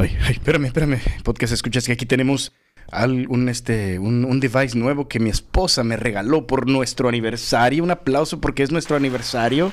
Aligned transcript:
Ay, 0.00 0.16
ay, 0.22 0.34
espérame, 0.34 0.66
espérame. 0.66 1.00
Podcast, 1.24 1.52
escuchas 1.52 1.84
que 1.84 1.90
aquí 1.90 2.06
tenemos 2.06 2.52
un, 2.92 3.48
este, 3.48 3.98
un, 3.98 4.24
un, 4.24 4.38
device 4.38 4.78
nuevo 4.78 5.08
que 5.08 5.18
mi 5.18 5.28
esposa 5.28 5.82
me 5.82 5.96
regaló 5.96 6.46
por 6.46 6.68
nuestro 6.68 7.08
aniversario. 7.08 7.82
Un 7.82 7.90
aplauso 7.90 8.40
porque 8.40 8.62
es 8.62 8.70
nuestro 8.70 8.94
aniversario. 8.94 9.72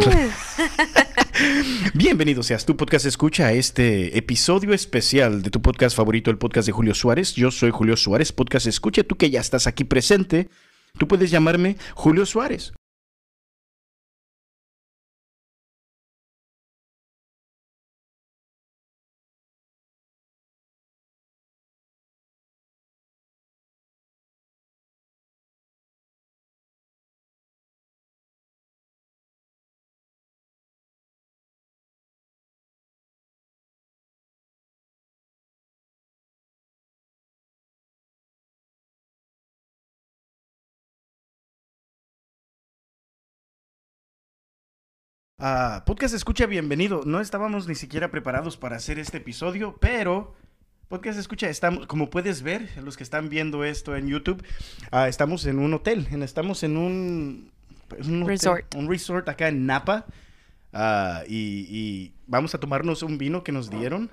Bienvenido 1.94 2.42
seas 2.42 2.66
tu 2.66 2.76
podcast 2.76 3.06
escucha 3.06 3.46
a 3.46 3.52
este 3.52 4.18
episodio 4.18 4.74
especial 4.74 5.42
de 5.42 5.50
tu 5.50 5.62
podcast 5.62 5.96
favorito, 5.96 6.32
el 6.32 6.38
podcast 6.38 6.66
de 6.66 6.72
Julio 6.72 6.92
Suárez. 6.92 7.34
Yo 7.34 7.52
soy 7.52 7.70
Julio 7.70 7.96
Suárez, 7.96 8.32
podcast 8.32 8.66
escucha, 8.66 9.04
tú 9.04 9.14
que 9.16 9.30
ya 9.30 9.40
estás 9.40 9.68
aquí 9.68 9.84
presente, 9.84 10.48
tú 10.98 11.06
puedes 11.06 11.30
llamarme 11.30 11.76
Julio 11.94 12.26
Suárez. 12.26 12.72
Ah, 45.44 45.82
podcast 45.84 46.14
Escucha, 46.14 46.46
bienvenido. 46.46 47.00
No 47.04 47.20
estábamos 47.20 47.66
ni 47.66 47.74
siquiera 47.74 48.12
preparados 48.12 48.56
para 48.56 48.76
hacer 48.76 49.00
este 49.00 49.16
episodio, 49.16 49.76
pero 49.80 50.36
Podcast 50.86 51.18
Escucha, 51.18 51.50
estamos, 51.50 51.88
como 51.88 52.10
puedes 52.10 52.42
ver, 52.42 52.70
los 52.80 52.96
que 52.96 53.02
están 53.02 53.28
viendo 53.28 53.64
esto 53.64 53.96
en 53.96 54.06
YouTube, 54.06 54.40
ah, 54.92 55.08
estamos 55.08 55.44
en 55.46 55.58
un 55.58 55.74
hotel, 55.74 56.06
estamos 56.22 56.62
en 56.62 56.76
un, 56.76 57.50
resort. 58.24 58.72
un 58.76 58.88
resort 58.88 59.28
acá 59.28 59.48
en 59.48 59.66
Napa. 59.66 60.06
Ah, 60.72 61.24
y, 61.26 62.12
vamos 62.28 62.54
a 62.54 62.60
tomarnos 62.60 63.02
un 63.02 63.18
vino 63.18 63.42
que 63.42 63.50
nos 63.50 63.68
dieron. 63.68 64.12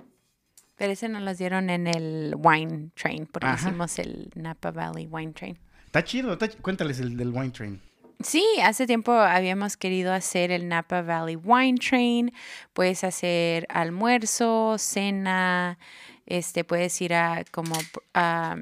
Pero 0.77 0.93
ese 0.93 1.09
nos 1.09 1.21
lo 1.21 1.35
dieron 1.35 1.69
en 1.69 1.85
el 1.85 2.33
Wine 2.39 2.89
Train, 2.95 3.27
porque 3.27 3.53
hicimos 3.53 3.99
el 3.99 4.31
Napa 4.33 4.71
Valley 4.71 5.05
Wine 5.05 5.33
Train. 5.33 5.59
Está 5.85 6.03
chido, 6.03 6.35
cuéntales 6.63 6.99
el 6.99 7.15
del 7.15 7.29
Wine 7.29 7.51
Train. 7.51 7.88
Sí, 8.21 8.43
hace 8.61 8.85
tiempo 8.85 9.13
habíamos 9.13 9.77
querido 9.77 10.11
hacer 10.13 10.51
el 10.51 10.67
Napa 10.67 11.01
Valley 11.01 11.37
Wine 11.37 11.77
Train. 11.77 12.33
Puedes 12.73 13.05
hacer 13.05 13.65
almuerzo, 13.69 14.77
cena, 14.77 15.79
este, 16.25 16.65
puedes 16.65 16.99
ir 17.01 17.13
a 17.13 17.45
como 17.51 17.75
a 18.13 18.57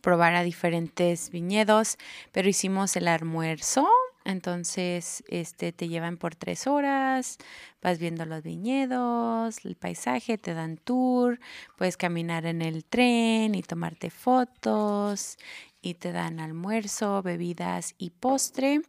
probar 0.00 0.34
a 0.34 0.42
diferentes 0.42 1.30
viñedos, 1.30 1.98
pero 2.32 2.48
hicimos 2.48 2.96
el 2.96 3.06
almuerzo. 3.08 3.88
Entonces, 4.24 5.22
este, 5.28 5.72
te 5.72 5.88
llevan 5.88 6.16
por 6.16 6.34
tres 6.34 6.66
horas, 6.66 7.36
vas 7.82 7.98
viendo 7.98 8.24
los 8.24 8.42
viñedos, 8.42 9.64
el 9.64 9.76
paisaje, 9.76 10.38
te 10.38 10.54
dan 10.54 10.78
tour, 10.78 11.38
puedes 11.76 11.96
caminar 11.98 12.46
en 12.46 12.62
el 12.62 12.84
tren 12.84 13.54
y 13.54 13.62
tomarte 13.62 14.10
fotos 14.10 15.36
y 15.84 15.94
te 15.94 16.12
dan 16.12 16.40
almuerzo, 16.40 17.22
bebidas 17.22 17.94
y 17.98 18.10
postre. 18.10 18.80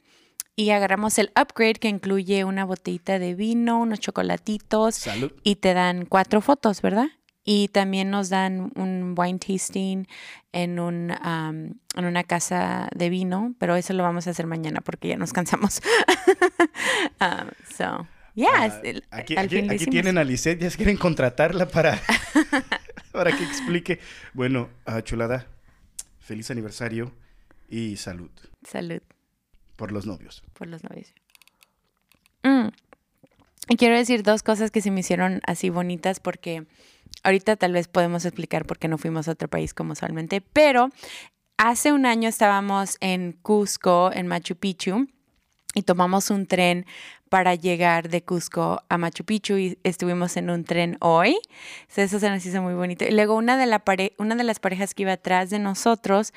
Y 0.55 0.69
agarramos 0.69 1.19
el 1.19 1.31
upgrade 1.39 1.73
que 1.73 1.89
incluye 1.89 2.45
una 2.45 2.63
botellita 2.63 3.19
de 3.19 3.35
vino, 3.35 3.81
unos 3.81 3.99
chocolatitos. 3.99 4.95
Salud. 4.95 5.31
Y 5.43 5.55
te 5.57 5.73
dan 5.73 6.05
cuatro 6.05 6.39
fotos, 6.39 6.81
¿verdad? 6.81 7.07
Y 7.43 7.67
también 7.67 8.09
nos 8.09 8.29
dan 8.29 8.71
un 8.75 9.13
wine 9.17 9.37
tasting 9.37 10.07
en, 10.53 10.79
un, 10.79 11.11
en 11.11 12.05
una 12.05 12.23
casa 12.23 12.89
de 12.95 13.09
vino, 13.09 13.53
pero 13.59 13.75
eso 13.75 13.93
lo 13.93 14.02
vamos 14.02 14.25
a 14.27 14.30
hacer 14.30 14.47
mañana 14.47 14.80
porque 14.80 15.09
ya 15.09 15.17
nos 15.17 15.33
cansamos. 15.33 15.81
um, 17.21 17.49
so, 17.77 18.08
yeah, 18.33 18.64
ah, 18.64 18.81
aquí, 19.11 19.36
aquí, 19.37 19.86
tienen 19.87 20.17
a 20.17 20.23
Lisette, 20.23 20.61
ya 20.61 20.71
quieren 20.71 20.95
contratarla 20.95 21.67
para, 21.67 22.02
para 23.11 23.36
que 23.36 23.43
explique. 23.43 23.99
Bueno, 24.33 24.70
uh, 24.87 25.02
chulada, 25.02 25.45
feliz 26.25 26.49
aniversario 26.49 27.11
y 27.69 27.97
salud. 27.97 28.31
Salud. 28.67 29.02
Por 29.75 29.91
los 29.91 30.08
novios. 30.08 30.43
Por 30.53 30.67
los 30.67 30.83
novios. 30.83 31.13
Mm. 32.43 32.69
Y 33.69 33.77
quiero 33.77 33.95
decir 33.95 34.23
dos 34.23 34.41
cosas 34.41 34.71
que 34.71 34.81
se 34.81 34.91
me 34.91 35.02
hicieron 35.02 35.41
así 35.45 35.69
bonitas 35.69 36.19
porque 36.19 36.65
ahorita 37.23 37.55
tal 37.55 37.73
vez 37.73 37.87
podemos 37.87 38.25
explicar 38.25 38.65
por 38.65 38.80
qué 38.80 38.87
no 38.87 38.97
fuimos 38.97 39.27
a 39.27 39.31
otro 39.31 39.47
país 39.47 39.73
como 39.73 39.93
usualmente, 39.93 40.41
pero 40.41 40.89
hace 41.58 41.91
un 41.91 42.05
año 42.05 42.27
estábamos 42.27 42.97
en 43.02 43.33
Cusco, 43.33 44.11
en 44.11 44.27
Machu 44.27 44.55
Picchu, 44.55 45.08
y 45.75 45.83
tomamos 45.83 46.31
un 46.31 46.47
tren 46.47 46.87
para 47.30 47.53
llegar 47.53 48.09
de 48.09 48.23
Cusco 48.23 48.81
a 48.89 48.97
Machu 48.97 49.25
Picchu 49.25 49.58
y 49.58 49.77
estuvimos 49.83 50.37
en 50.37 50.49
un 50.49 50.63
tren 50.63 50.97
hoy. 51.02 51.37
Eso 51.95 52.19
se 52.19 52.30
nos 52.30 52.43
hizo 52.45 52.61
muy 52.61 52.73
bonito. 52.73 53.05
Y 53.05 53.11
luego 53.11 53.36
una 53.36 53.58
de, 53.58 53.65
la 53.65 53.83
una 54.17 54.35
de 54.35 54.43
las 54.43 54.59
parejas 54.59 54.93
que 54.93 55.03
iba 55.03 55.11
atrás 55.11 55.49
de 55.49 55.59
nosotros 55.59 56.33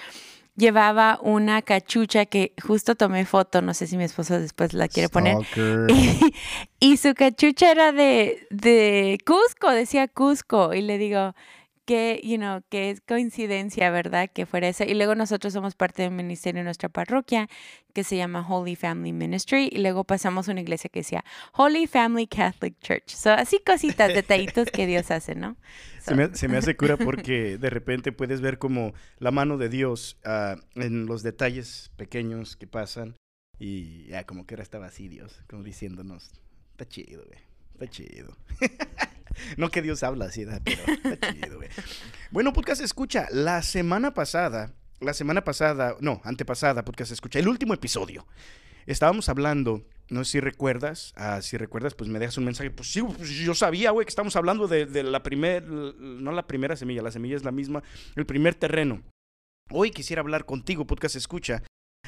llevaba 0.57 1.21
una 1.23 1.63
cachucha 1.63 2.27
que 2.27 2.53
justo 2.61 2.97
tomé 2.97 3.25
foto, 3.25 3.63
no 3.63 3.75
sé 3.75 3.87
si 3.87 3.97
mi 3.97 4.03
esposo 4.03 4.41
después 4.41 4.75
la 4.75 4.89
quiere 4.89 5.09
poner. 5.09 5.37
Y, 6.81 6.97
su 6.97 7.15
cachucha 7.15 7.73
era 7.73 7.91
de, 7.91 8.47
de 8.51 9.19
Cusco, 9.25 9.71
decía 9.71 10.07
Cusco. 10.07 10.75
Y 10.75 10.83
le 10.83 10.99
digo, 10.99 11.35
que, 11.89 12.21
you 12.23 12.37
know, 12.37 12.61
que 12.69 12.91
es 12.91 13.01
coincidencia, 13.01 13.91
¿verdad? 13.91 14.29
Que 14.31 14.45
fuera 14.45 14.69
eso. 14.69 14.85
Y 14.85 14.93
luego 14.93 15.15
nosotros 15.15 15.55
somos 15.55 15.75
parte 15.75 16.03
del 16.03 16.11
ministerio 16.11 16.61
de 16.61 16.65
nuestra 16.65 16.91
parroquia 16.91 17.49
que 17.95 18.05
se 18.05 18.15
llama 18.15 18.47
Holy 18.47 18.77
Family 18.77 19.15
Ministry 19.15 19.71
y 19.73 19.79
luego 19.79 20.05
pasamos 20.05 20.49
a 20.49 20.53
una 20.53 20.61
iglesia 20.61 20.91
que 20.91 21.01
decía 21.01 21.25
Holy 21.55 21.87
Family 21.87 22.27
Catholic 22.27 22.79
Church. 22.81 23.09
So, 23.09 23.31
así 23.31 23.59
cositas, 23.65 24.13
detallitos 24.13 24.71
que 24.71 24.87
Dios 24.87 25.11
hace, 25.11 25.35
¿no? 25.35 25.57
Se, 25.99 26.15
me, 26.15 26.35
se, 26.35 26.47
me, 26.49 26.59
hace 26.59 26.77
cura 26.77 26.97
porque 27.03 27.57
de 27.57 27.71
repente 27.71 28.13
puedes 28.13 28.43
ver 28.43 28.59
como 28.59 28.93
la 29.19 29.31
mano 29.31 29.57
de 29.57 29.71
Dios 29.71 30.19
uh, 30.27 30.61
en 30.79 31.07
los 31.07 31.23
detalles 31.23 31.91
pequeños 31.97 32.57
que 32.57 32.67
pasan 32.67 33.17
y 33.59 34.09
ya 34.09 34.25
como 34.25 34.47
que 34.47 34.57
ahora 34.57 34.63
estaba 34.63 34.85
así 34.85 35.09
Dios, 35.09 35.43
como 35.49 35.63
diciéndonos, 35.63 36.33
está 36.73 36.87
chido, 36.87 37.25
güey, 37.25 37.41
está 37.73 37.89
chido. 37.89 38.37
no 39.57 39.71
que 39.71 39.83
Dios 39.83 40.03
habla 40.03 40.27
así, 40.27 40.47
pero 40.65 40.83
está 41.13 41.35
chido, 41.35 41.57
güey. 41.57 41.69
Bueno, 42.31 42.53
podcast 42.53 42.81
escucha, 42.83 43.27
la 43.31 43.63
semana 43.63 44.15
pasada, 44.15 44.75
la 45.01 45.15
semana 45.15 45.45
pasada, 45.45 45.97
no, 46.01 46.21
antepasada, 46.25 46.85
podcast 46.85 47.13
escucha, 47.13 47.39
el 47.39 47.49
último 47.49 47.75
episodio. 47.75 48.27
Estábamos 48.87 49.29
hablando, 49.29 49.87
no 50.09 50.25
sé 50.25 50.33
si 50.33 50.41
recuerdas, 50.41 51.13
ah, 51.17 51.43
si 51.43 51.59
recuerdas, 51.59 51.95
pues 51.95 52.09
me 52.09 52.19
dejas 52.19 52.39
un 52.39 52.47
mensaje. 52.47 52.71
Pues 52.71 52.91
sí, 52.91 53.03
pues 53.03 53.31
yo 53.31 53.55
sabía, 53.55 53.91
güey, 53.91 54.07
que 54.07 54.11
estamos 54.11 54.35
hablando 54.37 54.67
de, 54.67 54.87
de 54.87 55.03
la 55.03 55.23
primera, 55.23 55.65
no 55.67 56.33
la 56.33 56.47
primera 56.47 56.75
semilla, 56.75 57.03
la 57.03 57.11
semilla 57.11 57.37
es 57.37 57.45
la 57.45 57.53
misma, 57.53 57.83
el 58.17 58.25
primer 58.25 58.55
terreno. 58.55 59.03
Hoy 59.71 59.91
quisiera 59.91 60.23
hablar 60.23 60.47
contigo, 60.47 60.87
podcast 60.87 61.17
escucha, 61.17 61.63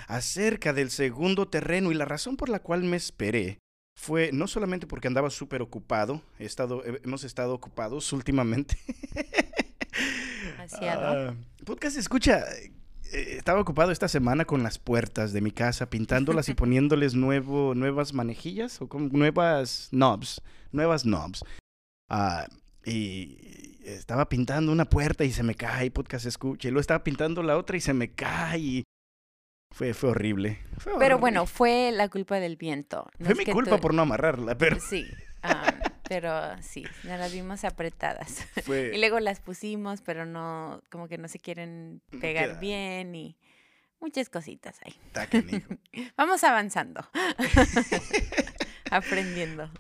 acerca 0.09 0.73
del 0.73 0.91
segundo 0.91 1.49
terreno 1.49 1.93
y 1.93 1.95
la 1.95 2.07
razón 2.07 2.37
por 2.37 2.49
la 2.49 2.61
cual 2.61 2.83
me 2.85 2.97
esperé 2.97 3.59
fue 3.95 4.31
no 4.33 4.47
solamente 4.47 4.87
porque 4.87 5.09
andaba 5.09 5.31
súper 5.31 5.63
ocupado, 5.63 6.23
he 6.39 6.45
estado, 6.45 6.83
hemos 6.85 7.25
estado 7.25 7.55
ocupados 7.55 8.13
últimamente. 8.13 8.77
Demasiado. 10.53 11.33
Uh, 11.33 11.65
podcast 11.65 11.97
escucha, 11.99 12.45
eh, 13.13 13.37
estaba 13.37 13.61
ocupado 13.61 13.93
esta 13.93 14.09
semana 14.09 14.45
con 14.45 14.63
las 14.63 14.79
puertas 14.79 15.33
de 15.33 15.41
mi 15.41 15.51
casa, 15.51 15.91
pintándolas 15.91 16.49
y 16.49 16.55
poniéndoles 16.55 17.15
nuevo, 17.15 17.75
nuevas 17.75 18.15
manejillas 18.15 18.81
o 18.81 18.89
con 18.89 19.11
nuevas 19.13 19.89
knobs, 19.91 20.43
nuevas 20.73 21.03
knobs. 21.03 21.45
Uh, 22.09 22.47
y 22.85 23.77
estaba 23.85 24.29
pintando 24.29 24.73
una 24.73 24.85
puerta 24.85 25.25
y 25.25 25.33
se 25.33 25.43
me 25.43 25.55
cae, 25.55 25.91
podcast 25.91 26.27
escucha, 26.27 26.69
y 26.69 26.71
luego 26.71 26.81
estaba 26.81 27.05
pintando 27.05 27.43
la 27.43 27.57
otra 27.57 27.77
y 27.77 27.81
se 27.81 27.95
me 27.95 28.13
cae 28.13 28.59
y 28.59 28.85
fue, 29.71 29.95
fue 29.95 30.11
horrible. 30.11 30.59
pero 30.99 31.19
bueno, 31.19 31.47
fue 31.47 31.91
la 31.93 32.09
culpa 32.09 32.41
del 32.41 32.57
viento. 32.57 33.11
fue 33.21 33.35
mi 33.35 33.47
culpa 33.47 33.79
por 33.79 33.95
no 33.95 34.03
amarrarla, 34.03 34.57
pero... 34.57 34.79
Sí, 34.81 35.07
pero 36.09 36.61
sí, 36.61 36.85
nos 37.05 37.19
las 37.19 37.33
vimos 37.33 37.65
apretadas. 37.65 38.47
Y 38.67 38.99
luego 38.99 39.21
las 39.21 39.41
pusimos, 39.41 40.03
pero 40.03 40.27
no, 40.27 40.83
como 40.91 41.09
que 41.09 41.19
no 41.19 41.29
se 41.29 41.39
quieren 41.39 42.03
pegar 42.21 42.61
bien 42.61 43.15
y 43.15 43.37
muchas 44.01 44.29
cositas 44.29 44.79
ahí. 44.85 44.95
Vamos 46.17 46.43
avanzando. 46.45 47.09
Aprendiendo. 48.91 49.71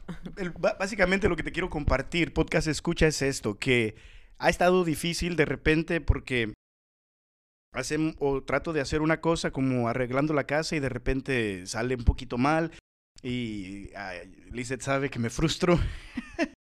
básicamente 0.78 1.28
lo 1.28 1.36
que 1.36 1.42
te 1.42 1.52
quiero 1.52 1.68
compartir, 1.68 2.32
podcast 2.32 2.68
escucha, 2.68 3.06
es 3.06 3.22
esto, 3.22 3.58
que 3.58 3.96
ha 4.38 4.48
estado 4.48 4.84
difícil 4.84 5.36
de 5.36 5.44
repente 5.44 6.00
porque 6.00 6.52
o 8.18 8.42
trato 8.42 8.72
de 8.72 8.80
hacer 8.80 9.00
una 9.00 9.20
cosa 9.20 9.50
como 9.50 9.88
arreglando 9.88 10.34
la 10.34 10.44
casa 10.44 10.76
y 10.76 10.80
de 10.80 10.88
repente 10.88 11.66
sale 11.66 11.94
un 11.94 12.04
poquito 12.04 12.36
mal 12.36 12.72
y 13.22 13.90
Lizeth 14.50 14.82
sabe 14.82 15.10
que 15.10 15.18
me 15.18 15.30
frustro. 15.30 15.78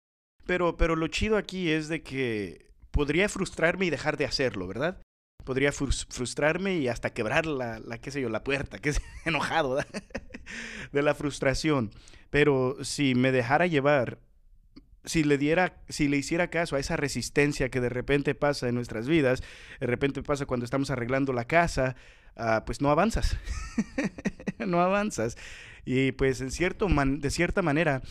Pero, 0.47 0.77
pero 0.77 0.95
lo 0.95 1.09
chido 1.09 1.37
aquí 1.37 1.73
es 1.73 1.89
de 1.89 2.05
que 2.05 2.71
podría 2.93 3.29
frustrarme 3.29 3.87
y 3.87 3.91
dejar 3.91 4.17
de 4.17 4.27
hacerlo, 4.27 4.69
¿verdad? 4.69 5.03
Podría 5.45 5.73
frustrarme 5.73 6.77
y 6.77 6.87
hasta 6.87 7.13
quebrar 7.13 7.47
la, 7.47 7.81
la, 7.81 7.99
qué 7.99 8.13
sé 8.13 8.21
yo, 8.21 8.29
la 8.29 8.45
puerta, 8.45 8.79
que 8.79 8.91
es 8.91 9.03
enojado 9.25 9.77
de 10.93 11.03
la 11.03 11.15
frustración. 11.17 11.91
Pero 12.31 12.77
si 12.85 13.17
me 13.17 13.33
dejara 13.33 13.67
llevar, 13.67 14.21
si 15.07 15.23
le 15.25 15.39
diera, 15.39 15.79
si 15.89 16.09
le 16.09 16.17
hiciera 16.17 16.51
caso 16.51 16.77
a 16.77 16.81
esa 16.81 16.97
resistencia 16.97 17.71
que 17.71 17.81
de 17.81 17.89
repente 17.89 18.35
pasa 18.35 18.69
en 18.69 18.75
nuestras 18.75 19.07
vidas, 19.09 19.43
de 19.81 19.87
repente 19.87 20.23
pasa 20.23 20.47
cuando 20.47 20.65
estamos 20.65 20.91
arreglando 20.91 21.33
la 21.33 21.47
casa, 21.47 21.97
uh, 22.37 22.65
pues 22.67 22.81
no 22.81 22.91
avanzas. 22.91 23.37
no 24.59 24.81
avanzas. 24.81 25.37
Y 25.85 26.13
pues 26.13 26.41
en 26.41 26.51
cierto 26.51 26.89
man, 26.89 27.21
de 27.21 27.31
cierta 27.31 27.63
manera, 27.63 28.03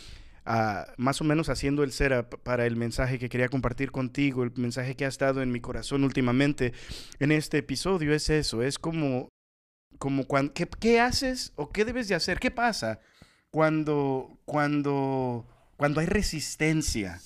uh, 0.45 0.89
más 0.97 1.19
o 1.19 1.25
menos 1.25 1.49
haciendo 1.49 1.83
el 1.83 1.91
cera 1.91 2.29
para 2.29 2.65
el 2.65 2.77
mensaje 2.77 3.19
que 3.19 3.27
quería 3.29 3.49
compartir 3.49 3.91
contigo, 3.91 4.43
el 4.43 4.53
mensaje 4.55 4.95
que 4.95 5.05
ha 5.05 5.09
estado 5.09 5.41
en 5.41 5.51
mi 5.51 5.59
corazón 5.59 6.05
últimamente 6.05 6.73
en 7.19 7.33
este 7.33 7.57
episodio 7.57 8.13
es 8.13 8.29
eso, 8.29 8.63
es 8.63 8.79
como, 8.79 9.27
como 9.99 10.25
cuando, 10.25 10.53
¿qué, 10.53 10.65
¿qué 10.67 11.01
haces 11.01 11.51
o 11.57 11.71
qué 11.71 11.83
debes 11.83 12.07
de 12.07 12.15
hacer? 12.15 12.39
¿Qué 12.39 12.51
pasa 12.51 13.01
cuando, 13.55 14.37
cuando, 14.45 15.45
cuando 15.77 15.99
hay 15.99 16.07
resistencia? 16.07 17.19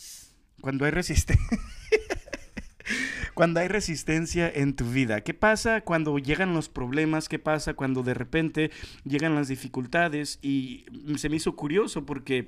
Cuando 0.61 0.85
hay 0.85 0.91
resistencia. 0.91 1.47
cuando 3.33 3.59
hay 3.59 3.67
resistencia 3.67 4.51
en 4.53 4.75
tu 4.75 4.89
vida? 4.89 5.21
¿Qué 5.21 5.33
pasa 5.33 5.81
cuando 5.81 6.17
llegan 6.19 6.53
los 6.53 6.69
problemas? 6.69 7.29
¿Qué 7.29 7.39
pasa 7.39 7.73
cuando 7.73 8.03
de 8.03 8.13
repente 8.13 8.71
llegan 9.05 9.35
las 9.35 9.47
dificultades? 9.47 10.39
Y 10.41 10.85
se 11.17 11.29
me 11.29 11.37
hizo 11.37 11.55
curioso 11.55 12.05
porque... 12.05 12.47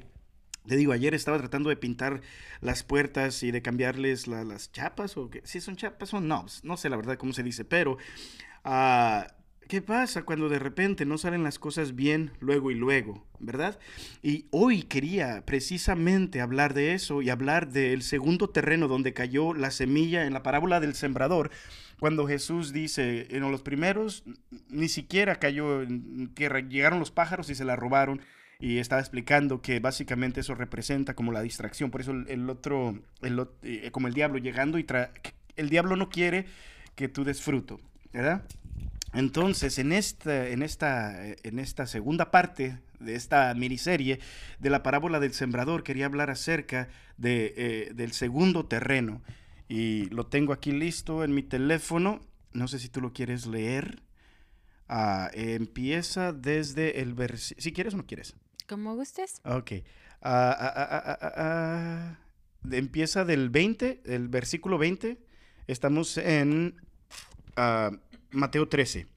Te 0.68 0.76
digo, 0.76 0.92
ayer 0.92 1.16
estaba 1.16 1.40
tratando 1.40 1.70
de 1.70 1.76
pintar 1.76 2.22
las 2.60 2.84
puertas 2.84 3.42
y 3.42 3.50
de 3.50 3.64
cambiarles 3.64 4.28
las 4.28 4.72
chapas, 4.72 5.18
o 5.18 5.28
si 5.44 5.60
son 5.60 5.76
chapas 5.76 6.14
o 6.14 6.20
knobs, 6.20 6.64
no 6.64 6.78
sé 6.78 6.88
la 6.88 6.98
verdad 6.98 7.18
cómo 7.18 7.34
se 7.34 7.42
dice, 7.42 7.66
pero 7.66 7.98
uh, 8.64 9.24
¿Qué 9.72 9.82
pasa 9.82 10.24
cuando 10.24 10.50
de 10.50 10.60
repente 10.60 11.06
no 11.06 11.18
salen 11.18 11.44
las 11.44 11.58
cosas 11.58 11.96
bien 11.96 12.32
luego 12.42 12.72
y 12.72 12.76
luego, 12.76 13.26
verdad? 13.40 13.80
Y 14.22 14.44
hoy 14.52 14.84
quería 14.84 15.46
precisamente 15.46 16.42
hablar 16.42 16.74
de 16.74 16.94
eso 16.94 17.22
y 17.22 17.30
hablar 17.30 17.70
del 17.70 18.02
segundo 18.02 18.50
terreno 18.50 18.90
donde 18.90 19.14
cayó 19.14 19.54
la 19.54 19.72
semilla 19.72 20.26
en 20.26 20.34
la 20.34 20.44
parábola 20.44 20.82
del 20.82 20.94
sembrador, 20.94 21.52
cuando 22.02 22.28
Jesús 22.28 22.74
dice, 22.74 23.28
en 23.30 23.50
los 23.50 23.62
primeros 23.62 24.26
ni 24.68 24.90
siquiera 24.90 25.38
cayó 25.38 25.84
en 25.84 26.34
tierra, 26.34 26.60
llegaron 26.60 27.00
los 27.00 27.12
pájaros 27.12 27.50
y 27.50 27.56
se 27.56 27.64
la 27.64 27.78
robaron 27.78 28.20
y 28.60 28.80
estaba 28.80 29.00
explicando 29.00 29.62
que 29.62 29.80
básicamente 29.80 30.42
eso 30.42 30.54
representa 30.54 31.14
como 31.14 31.32
la 31.32 31.42
distracción, 31.42 31.92
por 31.92 32.02
eso 32.02 32.12
el, 32.12 32.50
otro, 32.50 33.00
el, 33.22 33.48
eh, 33.64 33.90
como 33.92 34.10
el 34.10 34.14
diablo 34.14 34.38
llegando 34.38 34.78
y 34.80 34.86
el 35.56 35.70
diablo 35.70 35.96
no 35.96 36.10
quiere 36.10 36.46
que 36.96 37.08
tú 37.08 37.24
des 37.24 37.42
fruto, 37.42 37.80
¿verdad? 38.12 38.44
Entonces, 39.14 39.78
en 39.78 39.92
esta, 39.92 40.48
en, 40.48 40.64
esta, 40.64 41.26
en 41.28 41.60
esta 41.60 41.86
segunda 41.86 42.32
parte 42.32 42.80
de 43.00 43.16
esta 43.16 43.54
miniserie 43.54 44.20
de 44.60 44.70
la 44.70 44.84
parábola 44.84 45.20
del 45.20 45.34
sembrador, 45.34 45.84
quería 45.84 46.06
hablar 46.06 46.30
acerca 46.30 46.88
de, 47.18 47.54
eh, 47.58 47.92
del 47.94 48.14
segundo 48.14 48.66
terreno. 48.66 49.22
Y 49.68 50.06
lo 50.06 50.28
tengo 50.28 50.54
aquí 50.54 50.72
listo 50.72 51.24
en 51.24 51.34
mi 51.34 51.44
teléfono. 51.44 52.22
No 52.54 52.68
sé 52.68 52.80
si 52.80 52.90
tú 52.90 53.02
lo 53.02 53.14
quieres 53.14 53.48
leer. 53.48 54.02
Ah, 54.88 55.30
empieza 55.34 56.34
desde 56.34 57.02
el 57.02 57.14
versículo. 57.14 57.62
Si 57.62 57.72
quieres 57.72 57.94
o 57.94 57.98
no 57.98 58.06
quieres. 58.06 58.36
Como 58.68 58.96
gustes. 58.96 59.42
Ok. 59.46 59.72
Ah, 60.22 61.18
ah, 61.38 62.18
empieza 62.70 63.24
del 63.24 63.50
20, 63.50 64.02
el 64.06 64.28
versículo 64.28 64.78
20. 64.78 65.18
Estamos 65.68 66.18
en 66.18 66.76
Mateo 68.32 68.68
13. 68.68 69.08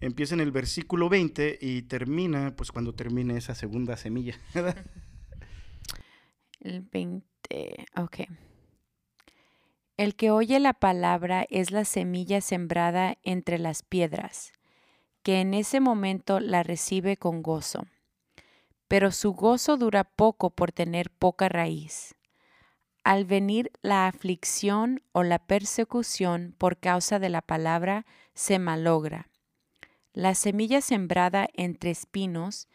Empieza 0.00 0.34
en 0.34 0.40
el 0.40 0.50
versículo 0.50 1.08
20 1.08 1.58
y 1.60 1.82
termina, 1.82 2.54
pues 2.56 2.72
cuando 2.72 2.94
termine 2.94 3.36
esa 3.36 3.54
segunda 3.54 3.96
semilla. 3.96 4.34
el 6.60 6.82
20, 6.82 7.86
ok. 7.96 8.16
El 9.96 10.16
que 10.16 10.30
oye 10.30 10.58
la 10.58 10.72
palabra 10.72 11.46
es 11.50 11.70
la 11.70 11.84
semilla 11.84 12.40
sembrada 12.40 13.18
entre 13.22 13.58
las 13.58 13.82
piedras, 13.82 14.52
que 15.22 15.40
en 15.40 15.54
ese 15.54 15.80
momento 15.80 16.40
la 16.40 16.62
recibe 16.62 17.16
con 17.16 17.42
gozo. 17.42 17.86
Pero 18.88 19.12
su 19.12 19.32
gozo 19.32 19.76
dura 19.76 20.04
poco 20.04 20.50
por 20.50 20.72
tener 20.72 21.10
poca 21.10 21.48
raíz. 21.48 22.16
Al 23.04 23.24
venir 23.24 23.70
la 23.82 24.08
aflicción 24.08 25.02
o 25.12 25.22
la 25.22 25.38
persecución 25.38 26.54
por 26.58 26.78
causa 26.78 27.18
de 27.18 27.28
la 27.28 27.42
palabra, 27.42 28.04
se 28.34 28.58
malogra. 28.58 29.28
La 30.12 30.34
semilla 30.34 30.80
sembrada 30.80 31.48
entre 31.54 31.90
espinos, 31.90 32.68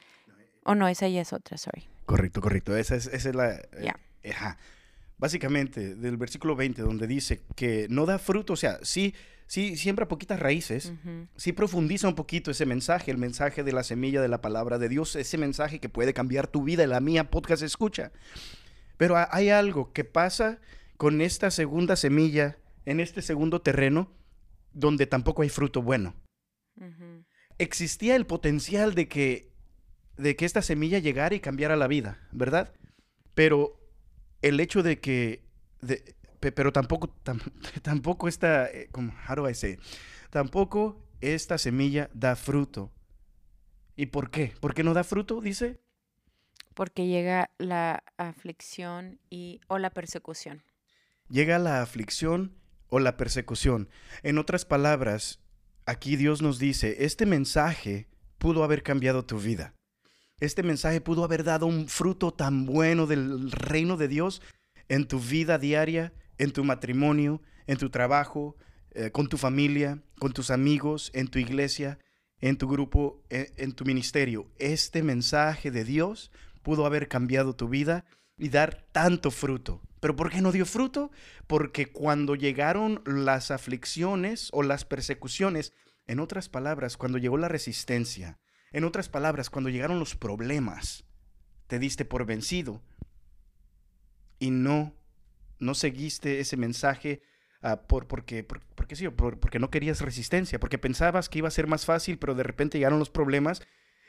o 0.63 0.71
oh, 0.71 0.75
no, 0.75 0.87
esa 0.87 1.07
ya 1.07 1.21
es 1.21 1.33
otra, 1.33 1.57
sorry. 1.57 1.87
Correcto, 2.05 2.41
correcto, 2.41 2.75
esa 2.75 2.95
es, 2.95 3.07
esa 3.07 3.29
es 3.29 3.35
la... 3.35 3.53
Eh, 4.23 4.33
Básicamente, 5.19 5.95
del 5.95 6.15
versículo 6.15 6.55
20, 6.55 6.83
donde 6.83 7.07
dice 7.07 7.41
que 7.55 7.87
no 7.89 8.05
da 8.05 8.19
fruto, 8.19 8.53
o 8.53 8.55
sea, 8.55 8.77
sí, 8.83 9.15
sí 9.47 9.75
siembra 9.75 10.07
poquitas 10.07 10.39
raíces, 10.39 10.93
sí 11.35 11.53
profundiza 11.53 12.07
un 12.07 12.13
poquito 12.13 12.51
ese 12.51 12.67
mensaje, 12.67 13.09
el 13.09 13.17
mensaje 13.17 13.63
de 13.63 13.71
la 13.71 13.83
semilla 13.83 14.21
de 14.21 14.27
la 14.27 14.41
palabra 14.41 14.77
de 14.77 14.89
Dios, 14.89 15.15
ese 15.15 15.39
mensaje 15.39 15.79
que 15.79 15.89
puede 15.89 16.13
cambiar 16.13 16.45
tu 16.45 16.63
vida 16.63 16.83
y 16.83 16.87
la 16.87 16.99
mía 16.99 17.31
podcast 17.31 17.63
escucha. 17.63 18.11
Pero 18.97 19.15
hay 19.31 19.49
algo 19.49 19.91
que 19.91 20.03
pasa 20.03 20.59
con 20.97 21.19
esta 21.21 21.49
segunda 21.49 21.95
semilla, 21.95 22.57
en 22.85 22.99
este 22.99 23.23
segundo 23.23 23.61
terreno, 23.61 24.11
donde 24.77 25.07
tampoco 25.07 25.41
hay 25.41 25.49
fruto 25.49 25.81
bueno. 25.81 26.13
Existía 27.57 28.15
el 28.15 28.27
potencial 28.27 28.93
de 28.93 29.07
que, 29.07 29.51
de 30.17 30.35
que 30.35 30.45
esta 30.45 30.61
semilla 30.61 30.99
llegara 30.99 31.33
y 31.33 31.39
cambiara 31.39 31.75
la 31.75 31.87
vida, 31.87 32.19
¿verdad? 32.31 32.71
Pero 33.33 33.79
el 34.43 34.59
hecho 34.59 34.83
de 34.83 34.99
que, 34.99 35.43
pero 36.39 36.71
tampoco, 36.71 37.09
tampoco 37.81 38.27
esta, 38.27 38.67
eh, 38.69 38.87
como, 38.91 39.13
how 39.27 39.47
Tampoco 40.29 41.03
esta 41.21 41.57
semilla 41.57 42.11
da 42.13 42.35
fruto. 42.35 42.91
¿Y 43.95 44.07
por 44.07 44.29
qué? 44.29 44.53
¿Por 44.59 44.75
qué 44.75 44.83
no 44.83 44.93
da 44.93 45.03
fruto? 45.03 45.41
Dice. 45.41 45.79
Porque 46.75 47.07
llega 47.07 47.49
la 47.57 48.03
aflicción 48.17 49.19
y, 49.31 49.59
o 49.67 49.79
la 49.79 49.89
persecución. 49.89 50.61
Llega 51.29 51.57
la 51.57 51.81
aflicción 51.81 52.53
o 52.89 52.99
la 52.99 53.17
persecución. 53.17 53.89
En 54.23 54.37
otras 54.37 54.65
palabras, 54.65 55.39
aquí 55.85 56.15
Dios 56.15 56.41
nos 56.41 56.59
dice, 56.59 56.97
este 56.99 57.25
mensaje 57.25 58.07
pudo 58.37 58.63
haber 58.63 58.83
cambiado 58.83 59.25
tu 59.25 59.39
vida. 59.39 59.73
Este 60.39 60.61
mensaje 60.61 61.01
pudo 61.01 61.23
haber 61.23 61.43
dado 61.43 61.65
un 61.65 61.87
fruto 61.87 62.31
tan 62.31 62.65
bueno 62.65 63.07
del 63.07 63.51
reino 63.51 63.97
de 63.97 64.07
Dios 64.07 64.41
en 64.87 65.07
tu 65.07 65.19
vida 65.19 65.57
diaria, 65.57 66.13
en 66.37 66.51
tu 66.51 66.63
matrimonio, 66.63 67.41
en 67.65 67.77
tu 67.77 67.89
trabajo, 67.89 68.55
eh, 68.91 69.11
con 69.11 69.27
tu 69.27 69.37
familia, 69.37 70.03
con 70.19 70.33
tus 70.33 70.51
amigos, 70.51 71.11
en 71.13 71.27
tu 71.27 71.39
iglesia, 71.39 71.97
en 72.39 72.57
tu 72.57 72.67
grupo, 72.67 73.23
en, 73.29 73.47
en 73.57 73.71
tu 73.73 73.83
ministerio. 73.83 74.51
Este 74.59 75.01
mensaje 75.01 75.71
de 75.71 75.83
Dios 75.83 76.31
pudo 76.61 76.85
haber 76.85 77.07
cambiado 77.07 77.55
tu 77.55 77.67
vida 77.67 78.05
y 78.37 78.49
dar 78.49 78.85
tanto 78.91 79.31
fruto. 79.31 79.81
¿Pero 79.99 80.15
por 80.15 80.29
qué 80.29 80.41
no 80.41 80.51
dio 80.51 80.65
fruto? 80.65 81.11
Porque 81.47 81.87
cuando 81.87 82.35
llegaron 82.35 83.01
las 83.05 83.51
aflicciones 83.51 84.49
o 84.51 84.63
las 84.63 84.85
persecuciones, 84.85 85.73
en 86.05 86.19
otras 86.19 86.49
palabras, 86.49 86.97
cuando 86.97 87.17
llegó 87.17 87.37
la 87.37 87.47
resistencia, 87.47 88.39
en 88.71 88.83
otras 88.83 89.09
palabras, 89.09 89.49
cuando 89.49 89.69
llegaron 89.69 89.99
los 89.99 90.15
problemas, 90.15 91.05
te 91.67 91.79
diste 91.79 92.05
por 92.05 92.25
vencido 92.25 92.81
y 94.39 94.51
no, 94.51 94.95
no 95.59 95.73
seguiste 95.73 96.39
ese 96.39 96.57
mensaje 96.57 97.21
uh, 97.63 97.85
por, 97.87 98.07
porque, 98.07 98.43
porque, 98.43 98.95
sí, 98.95 99.07
porque 99.09 99.59
no 99.59 99.69
querías 99.69 100.01
resistencia, 100.01 100.59
porque 100.59 100.77
pensabas 100.77 101.27
que 101.27 101.39
iba 101.39 101.47
a 101.47 101.51
ser 101.51 101.67
más 101.67 101.85
fácil, 101.85 102.19
pero 102.19 102.35
de 102.35 102.43
repente 102.43 102.77
llegaron 102.77 102.99
los 102.99 103.09
problemas. 103.09 103.61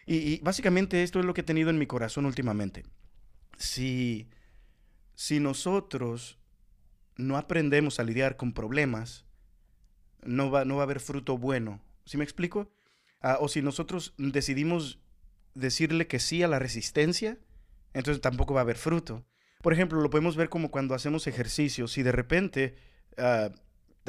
Y, 0.07 0.17
y 0.17 0.41
básicamente 0.41 1.03
esto 1.03 1.19
es 1.19 1.25
lo 1.25 1.35
que 1.35 1.41
he 1.41 1.45
tenido 1.45 1.71
en 1.71 1.79
mi 1.79 1.87
corazón 1.87 2.27
últimamente. 2.27 2.85
Si 3.57 4.29
si 5.19 5.41
nosotros 5.41 6.39
no 7.17 7.39
aprendemos 7.39 7.99
a 7.99 8.05
lidiar 8.05 8.37
con 8.37 8.53
problemas, 8.53 9.27
no 10.23 10.49
va, 10.49 10.65
no 10.65 10.77
va 10.77 10.83
a 10.83 10.85
haber 10.85 11.01
fruto 11.01 11.37
bueno. 11.37 11.83
¿Sí 12.05 12.17
me 12.17 12.23
explico? 12.23 12.71
Ah, 13.21 13.39
o 13.41 13.49
si 13.49 13.61
nosotros 13.61 14.15
decidimos 14.17 15.01
decirle 15.55 16.07
que 16.07 16.21
sí 16.21 16.45
a 16.45 16.49
la 16.49 16.61
resistencia, 16.61 17.37
entonces 17.95 18.21
tampoco 18.21 18.55
va 18.55 18.61
a 18.61 18.63
haber 18.63 18.77
fruto. 18.77 19.27
Por 19.61 19.73
ejemplo, 19.73 20.01
lo 20.01 20.09
podemos 20.09 20.37
ver 20.37 20.51
como 20.51 20.71
cuando 20.71 20.95
hacemos 20.95 21.27
ejercicio. 21.27 21.89
Si 21.89 22.05
de 22.05 22.13
repente, 22.13 22.77
uh, 23.19 23.53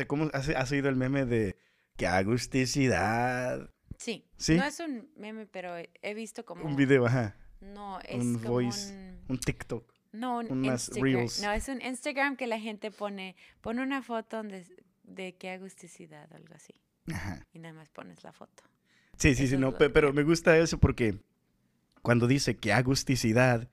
cómo 0.05 0.29
has, 0.31 0.71
oído 0.71 0.89
el 0.89 0.95
meme 0.95 1.25
de 1.25 1.55
que 1.97 2.05
agusticidad. 2.05 3.71
Sí. 3.97 4.29
sí. 4.37 4.57
No 4.57 4.63
es 4.63 4.79
un 4.79 5.09
meme, 5.15 5.47
pero 5.47 5.73
he 6.03 6.13
visto 6.13 6.45
como... 6.45 6.65
Un 6.65 6.75
video, 6.75 7.07
ajá. 7.07 7.35
No, 7.61 7.99
es 8.01 8.23
un 8.23 8.35
como 8.35 8.49
voice, 8.49 8.93
un... 8.93 9.25
un 9.29 9.39
TikTok 9.39 9.98
No, 10.11 10.39
un 10.39 10.51
Unas 10.51 10.89
reels. 10.89 11.41
No, 11.41 11.51
es 11.51 11.67
un 11.67 11.81
Instagram 11.81 12.35
que 12.35 12.47
la 12.47 12.59
gente 12.59 12.91
pone, 12.91 13.35
pone 13.61 13.81
una 13.81 14.01
foto 14.01 14.37
donde, 14.37 14.65
de 15.03 15.35
qué 15.35 15.51
agusticidad 15.51 16.27
o 16.31 16.35
algo 16.35 16.55
así. 16.55 16.73
Ajá. 17.11 17.45
Y 17.53 17.59
nada 17.59 17.73
más 17.73 17.89
pones 17.89 18.23
la 18.23 18.31
foto. 18.31 18.63
Sí, 19.17 19.35
sí, 19.35 19.43
Eso 19.43 19.55
sí, 19.55 19.61
no, 19.61 19.77
pero 19.77 20.13
me 20.13 20.23
gusta 20.23 20.57
eso 20.57 20.79
porque 20.79 21.19
cuando 22.01 22.27
dice 22.27 22.55
que 22.55 22.73
agusticidad, 22.73 23.69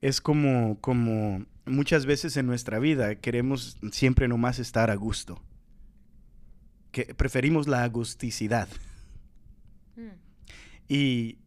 es 0.00 0.20
como, 0.20 0.80
como 0.80 1.46
muchas 1.64 2.06
veces 2.06 2.36
en 2.36 2.46
nuestra 2.46 2.80
vida 2.80 3.14
queremos 3.14 3.78
siempre 3.92 4.28
nomás 4.28 4.58
estar 4.58 4.90
a 4.90 4.96
gusto. 4.96 5.40
Que 6.90 7.14
preferimos 7.14 7.68
la 7.68 7.84
agusticidad. 7.84 8.68
Mm. 9.96 10.08
Y 10.88 11.38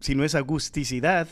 si 0.00 0.14
no 0.14 0.24
es 0.24 0.34
agusticidad, 0.34 1.28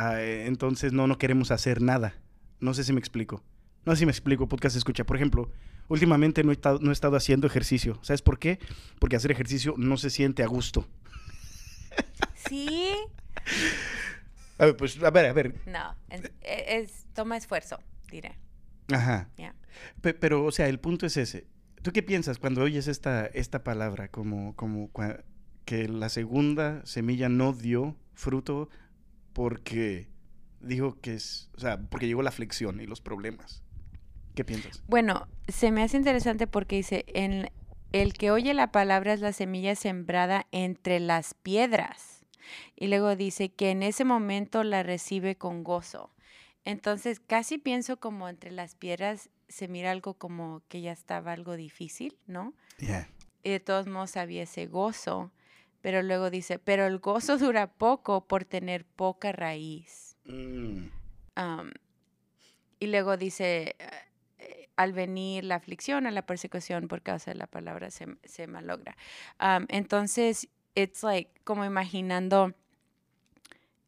ah, 0.00 0.20
eh, 0.22 0.46
entonces 0.46 0.92
no, 0.92 1.06
no 1.06 1.18
queremos 1.18 1.50
hacer 1.50 1.80
nada. 1.82 2.14
No 2.60 2.74
sé 2.74 2.84
si 2.84 2.92
me 2.92 2.98
explico. 3.00 3.42
No 3.84 3.92
sé 3.94 4.00
si 4.00 4.06
me 4.06 4.12
explico, 4.12 4.48
podcast 4.48 4.76
escucha. 4.76 5.04
Por 5.04 5.16
ejemplo, 5.16 5.50
últimamente 5.88 6.44
no 6.44 6.50
he, 6.50 6.54
estado, 6.54 6.78
no 6.80 6.90
he 6.90 6.92
estado 6.92 7.16
haciendo 7.16 7.46
ejercicio. 7.46 7.98
¿Sabes 8.02 8.22
por 8.22 8.38
qué? 8.38 8.58
Porque 8.98 9.16
hacer 9.16 9.30
ejercicio 9.30 9.74
no 9.78 9.96
se 9.96 10.10
siente 10.10 10.42
a 10.42 10.46
gusto. 10.46 10.86
Sí, 12.34 12.94
A 14.58 14.66
ver, 14.66 14.76
pues, 14.76 15.02
a 15.02 15.10
ver, 15.10 15.26
a 15.26 15.32
ver. 15.32 15.54
no, 15.66 15.94
es, 16.10 16.22
es- 16.42 17.06
toma 17.14 17.36
esfuerzo, 17.36 17.78
diré. 18.10 18.36
Ajá. 18.92 19.28
Pe- 20.00 20.14
pero, 20.14 20.44
o 20.44 20.52
sea, 20.52 20.68
el 20.68 20.80
punto 20.80 21.06
es 21.06 21.16
ese. 21.16 21.46
¿Tú 21.82 21.92
qué 21.92 22.02
piensas 22.02 22.38
cuando 22.38 22.62
oyes 22.62 22.88
esta, 22.88 23.26
esta 23.26 23.64
palabra 23.64 24.08
como, 24.08 24.54
como 24.56 24.90
que 25.64 25.88
la 25.88 26.08
segunda 26.10 26.84
semilla 26.84 27.28
no 27.28 27.52
dio 27.54 27.96
fruto 28.14 28.68
porque 29.32 30.08
dijo 30.60 31.00
que 31.00 31.14
es, 31.14 31.50
o 31.56 31.60
sea, 31.60 31.80
porque 31.80 32.06
llegó 32.06 32.22
la 32.22 32.30
aflicción 32.30 32.80
y 32.80 32.86
los 32.86 33.00
problemas? 33.00 33.62
¿Qué 34.34 34.44
piensas? 34.44 34.82
Bueno, 34.86 35.26
se 35.48 35.72
me 35.72 35.82
hace 35.82 35.96
interesante 35.96 36.46
porque 36.46 36.76
dice, 36.76 37.04
en 37.08 37.50
el 37.92 38.12
que 38.14 38.30
oye 38.30 38.54
la 38.54 38.70
palabra 38.70 39.12
es 39.12 39.20
la 39.20 39.32
semilla 39.32 39.74
sembrada 39.74 40.46
entre 40.52 41.00
las 41.00 41.34
piedras. 41.34 42.24
Y 42.76 42.88
luego 42.88 43.16
dice 43.16 43.50
que 43.50 43.70
en 43.70 43.82
ese 43.82 44.04
momento 44.04 44.64
la 44.64 44.82
recibe 44.82 45.36
con 45.36 45.62
gozo. 45.62 46.10
Entonces, 46.64 47.20
casi 47.20 47.58
pienso 47.58 47.98
como 47.98 48.28
entre 48.28 48.50
las 48.50 48.74
piedras 48.74 49.30
se 49.48 49.66
mira 49.68 49.90
algo 49.90 50.14
como 50.14 50.62
que 50.68 50.80
ya 50.80 50.92
estaba 50.92 51.32
algo 51.32 51.56
difícil, 51.56 52.16
¿no? 52.26 52.54
Ya. 52.78 53.08
Y 53.42 53.50
de 53.50 53.60
todos 53.60 53.86
modos 53.86 54.16
había 54.16 54.44
ese 54.44 54.66
gozo. 54.66 55.32
Pero 55.80 56.02
luego 56.02 56.30
dice, 56.30 56.58
pero 56.58 56.86
el 56.86 56.98
gozo 56.98 57.38
dura 57.38 57.66
poco 57.66 58.26
por 58.26 58.44
tener 58.44 58.84
poca 58.84 59.32
raíz. 59.32 60.16
Mm, 60.24 60.88
y 62.78 62.86
luego 62.86 63.16
dice, 63.16 63.76
eh, 64.38 64.68
al 64.76 64.92
venir 64.92 65.44
la 65.44 65.56
aflicción 65.56 66.06
o 66.06 66.10
la 66.10 66.26
persecución 66.26 66.88
por 66.88 67.02
causa 67.02 67.30
de 67.30 67.36
la 67.36 67.46
palabra 67.46 67.90
se, 67.90 68.06
se 68.24 68.46
malogra. 68.46 68.96
Entonces, 69.68 70.48
it's 70.74 71.02
like 71.02 71.30
como 71.44 71.64
imaginando, 71.64 72.54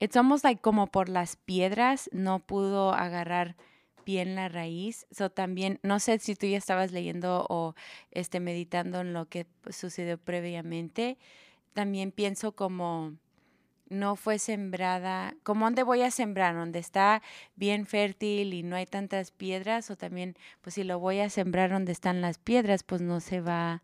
it's 0.00 0.16
almost 0.16 0.44
like 0.44 0.60
como 0.60 0.86
por 0.88 1.08
las 1.08 1.36
piedras 1.36 2.10
no 2.12 2.40
pudo 2.40 2.92
agarrar 2.92 3.56
bien 4.04 4.34
la 4.34 4.48
raíz. 4.48 5.06
So 5.10 5.30
también, 5.30 5.78
no 5.82 6.00
sé 6.00 6.18
si 6.18 6.34
tú 6.34 6.46
ya 6.46 6.58
estabas 6.58 6.92
leyendo 6.92 7.46
o 7.48 7.74
este, 8.10 8.40
meditando 8.40 9.00
en 9.00 9.12
lo 9.12 9.26
que 9.28 9.46
sucedió 9.70 10.18
previamente. 10.18 11.18
También 11.72 12.12
pienso 12.12 12.52
como 12.52 13.14
no 13.92 14.16
fue 14.16 14.38
sembrada, 14.38 15.36
como 15.42 15.66
dónde 15.66 15.82
voy 15.82 16.02
a 16.02 16.10
sembrar, 16.10 16.54
donde 16.54 16.78
está 16.78 17.22
bien 17.56 17.86
fértil 17.86 18.54
y 18.54 18.62
no 18.62 18.74
hay 18.74 18.86
tantas 18.86 19.30
piedras, 19.30 19.90
o 19.90 19.96
también, 19.96 20.34
pues 20.62 20.74
si 20.74 20.82
lo 20.82 20.98
voy 20.98 21.20
a 21.20 21.28
sembrar 21.28 21.70
donde 21.70 21.92
están 21.92 22.22
las 22.22 22.38
piedras, 22.38 22.82
pues 22.82 23.02
no 23.02 23.20
se 23.20 23.40
va 23.40 23.82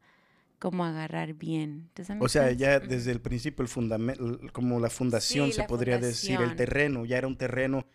como 0.58 0.84
a 0.84 0.88
agarrar 0.88 1.34
bien. 1.34 1.90
O 2.20 2.28
sea, 2.28 2.50
ya 2.52 2.80
desde 2.80 3.12
el 3.12 3.20
principio, 3.20 3.62
el 3.62 3.68
fundamento, 3.68 4.40
como 4.52 4.80
la 4.80 4.90
fundación, 4.90 5.48
Sí, 5.48 5.52
se 5.52 5.62
la 5.62 5.66
podría 5.68 5.98
decir, 5.98 6.40
el 6.40 6.56
terreno, 6.56 7.04
ya 7.04 7.18
era 7.18 7.26
un 7.26 7.36
terreno 7.36 7.86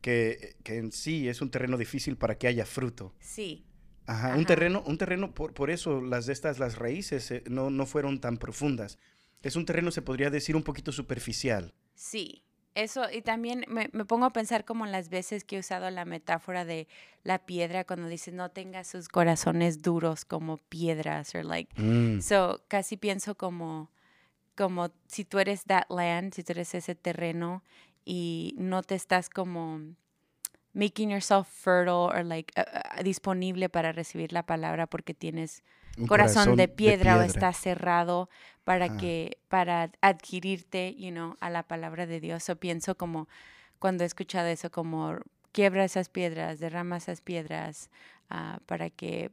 que, 0.00 0.56
que 0.62 0.76
en 0.76 0.92
sí 0.92 1.28
es 1.28 1.40
un 1.40 1.50
terreno 1.50 1.78
difícil 1.78 2.16
para 2.16 2.36
que 2.36 2.46
haya 2.46 2.66
fruto. 2.66 3.12
Sí, 3.18 3.64
Ajá, 4.06 4.36
un 4.36 4.44
terreno, 4.44 4.82
un 4.86 4.98
terreno, 4.98 5.32
por, 5.32 5.54
por 5.54 5.70
eso 5.70 6.00
las 6.00 6.26
de 6.26 6.32
estas, 6.32 6.58
las 6.58 6.76
raíces 6.76 7.30
eh, 7.30 7.44
no, 7.48 7.70
no 7.70 7.86
fueron 7.86 8.20
tan 8.20 8.36
profundas. 8.36 8.98
Es 9.42 9.56
un 9.56 9.64
terreno, 9.66 9.90
se 9.90 10.02
podría 10.02 10.30
decir, 10.30 10.56
un 10.56 10.62
poquito 10.62 10.92
superficial. 10.92 11.72
sí. 11.94 12.42
Eso, 12.74 13.02
y 13.12 13.20
también 13.20 13.66
me, 13.68 13.90
me 13.92 14.06
pongo 14.06 14.24
a 14.24 14.32
pensar 14.32 14.64
como 14.64 14.86
las 14.86 15.10
veces 15.10 15.44
que 15.44 15.56
he 15.56 15.58
usado 15.58 15.90
la 15.90 16.06
metáfora 16.06 16.64
de 16.64 16.88
la 17.22 17.44
piedra 17.44 17.84
cuando 17.84 18.08
dice 18.08 18.32
no 18.32 18.50
tenga 18.50 18.82
sus 18.84 19.08
corazones 19.10 19.82
duros 19.82 20.24
como 20.24 20.56
piedras, 20.56 21.34
o 21.34 21.42
like, 21.42 21.70
Mm, 21.78 22.20
So, 22.22 22.62
casi 22.68 22.96
pienso 22.96 23.34
como, 23.34 23.90
como 24.56 24.90
si 25.06 25.26
tú 25.26 25.38
eres 25.38 25.64
that 25.64 25.84
land, 25.90 26.32
si 26.32 26.44
tú 26.44 26.52
eres 26.52 26.74
ese 26.74 26.94
terreno 26.94 27.62
y 28.06 28.54
no 28.56 28.82
te 28.82 28.94
estás 28.94 29.28
como 29.28 29.80
making 30.72 31.10
yourself 31.10 31.46
fertile 31.48 32.08
or 32.08 32.24
like 32.24 32.54
uh, 32.58 32.62
uh, 32.62 33.02
disponible 33.02 33.68
para 33.68 33.92
recibir 33.92 34.32
la 34.32 34.46
palabra 34.46 34.86
porque 34.86 35.12
tienes 35.12 35.62
un 35.98 36.06
corazón, 36.06 36.56
de, 36.56 36.68
piedra 36.68 37.14
o 37.14 37.18
piedra. 37.18 37.26
estás 37.26 37.56
cerrado 37.56 38.28
para 38.64 38.96
que 38.96 39.38
para 39.48 39.90
adquirirte, 40.00 40.94
you 40.96 41.10
know, 41.10 41.36
a 41.40 41.50
la 41.50 41.62
palabra 41.62 42.06
de 42.06 42.20
Dios. 42.20 42.48
O 42.48 42.56
pienso 42.56 42.96
como 42.96 43.28
cuando 43.78 44.04
he 44.04 44.06
escuchado 44.06 44.48
eso 44.48 44.70
como 44.70 45.18
quiebra 45.52 45.84
esas 45.84 46.08
piedras, 46.08 46.58
derrama 46.60 46.96
esas 46.96 47.20
piedras 47.20 47.90
ah, 48.30 48.60
para 48.66 48.90
que 48.90 49.30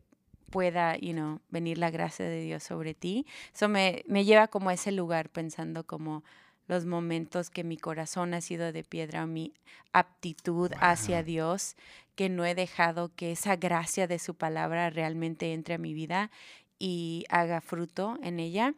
pueda, 0.50 0.98
you 0.98 1.14
know, 1.14 1.40
venir 1.50 1.78
la 1.78 1.92
gracia 1.92 2.26
de 2.26 2.42
Dios 2.42 2.64
sobre 2.64 2.94
ti. 2.94 3.26
Eso 3.54 3.70
me, 3.70 4.04
me 4.08 4.26
lleva 4.26 4.48
como 4.48 4.70
a 4.70 4.74
ese 4.74 4.92
lugar 4.92 5.30
pensando 5.30 5.86
como 5.86 6.24
los 6.70 6.86
momentos 6.86 7.50
que 7.50 7.66
mi 7.66 7.78
corazón 7.78 8.34
ha 8.36 8.42
sido 8.42 8.72
de 8.72 8.84
piedra 8.84 9.24
o 9.24 9.28
mi 9.28 9.54
aptitud 9.92 10.72
hacia. 10.80 11.24
Dios, 11.24 11.76
que 12.16 12.30
no 12.30 12.46
he 12.46 12.54
dejado 12.54 13.12
que 13.16 13.32
esa 13.32 13.56
gracia 13.56 14.08
de 14.08 14.20
su 14.20 14.36
palabra 14.36 14.92
realmente 14.92 15.52
entre 15.52 15.74
a 15.74 15.78
mi 15.80 15.94
vida 15.96 16.30
y 16.78 17.26
haga 17.30 17.60
fruto 17.60 18.20
en 18.22 18.40
ella. 18.40 18.76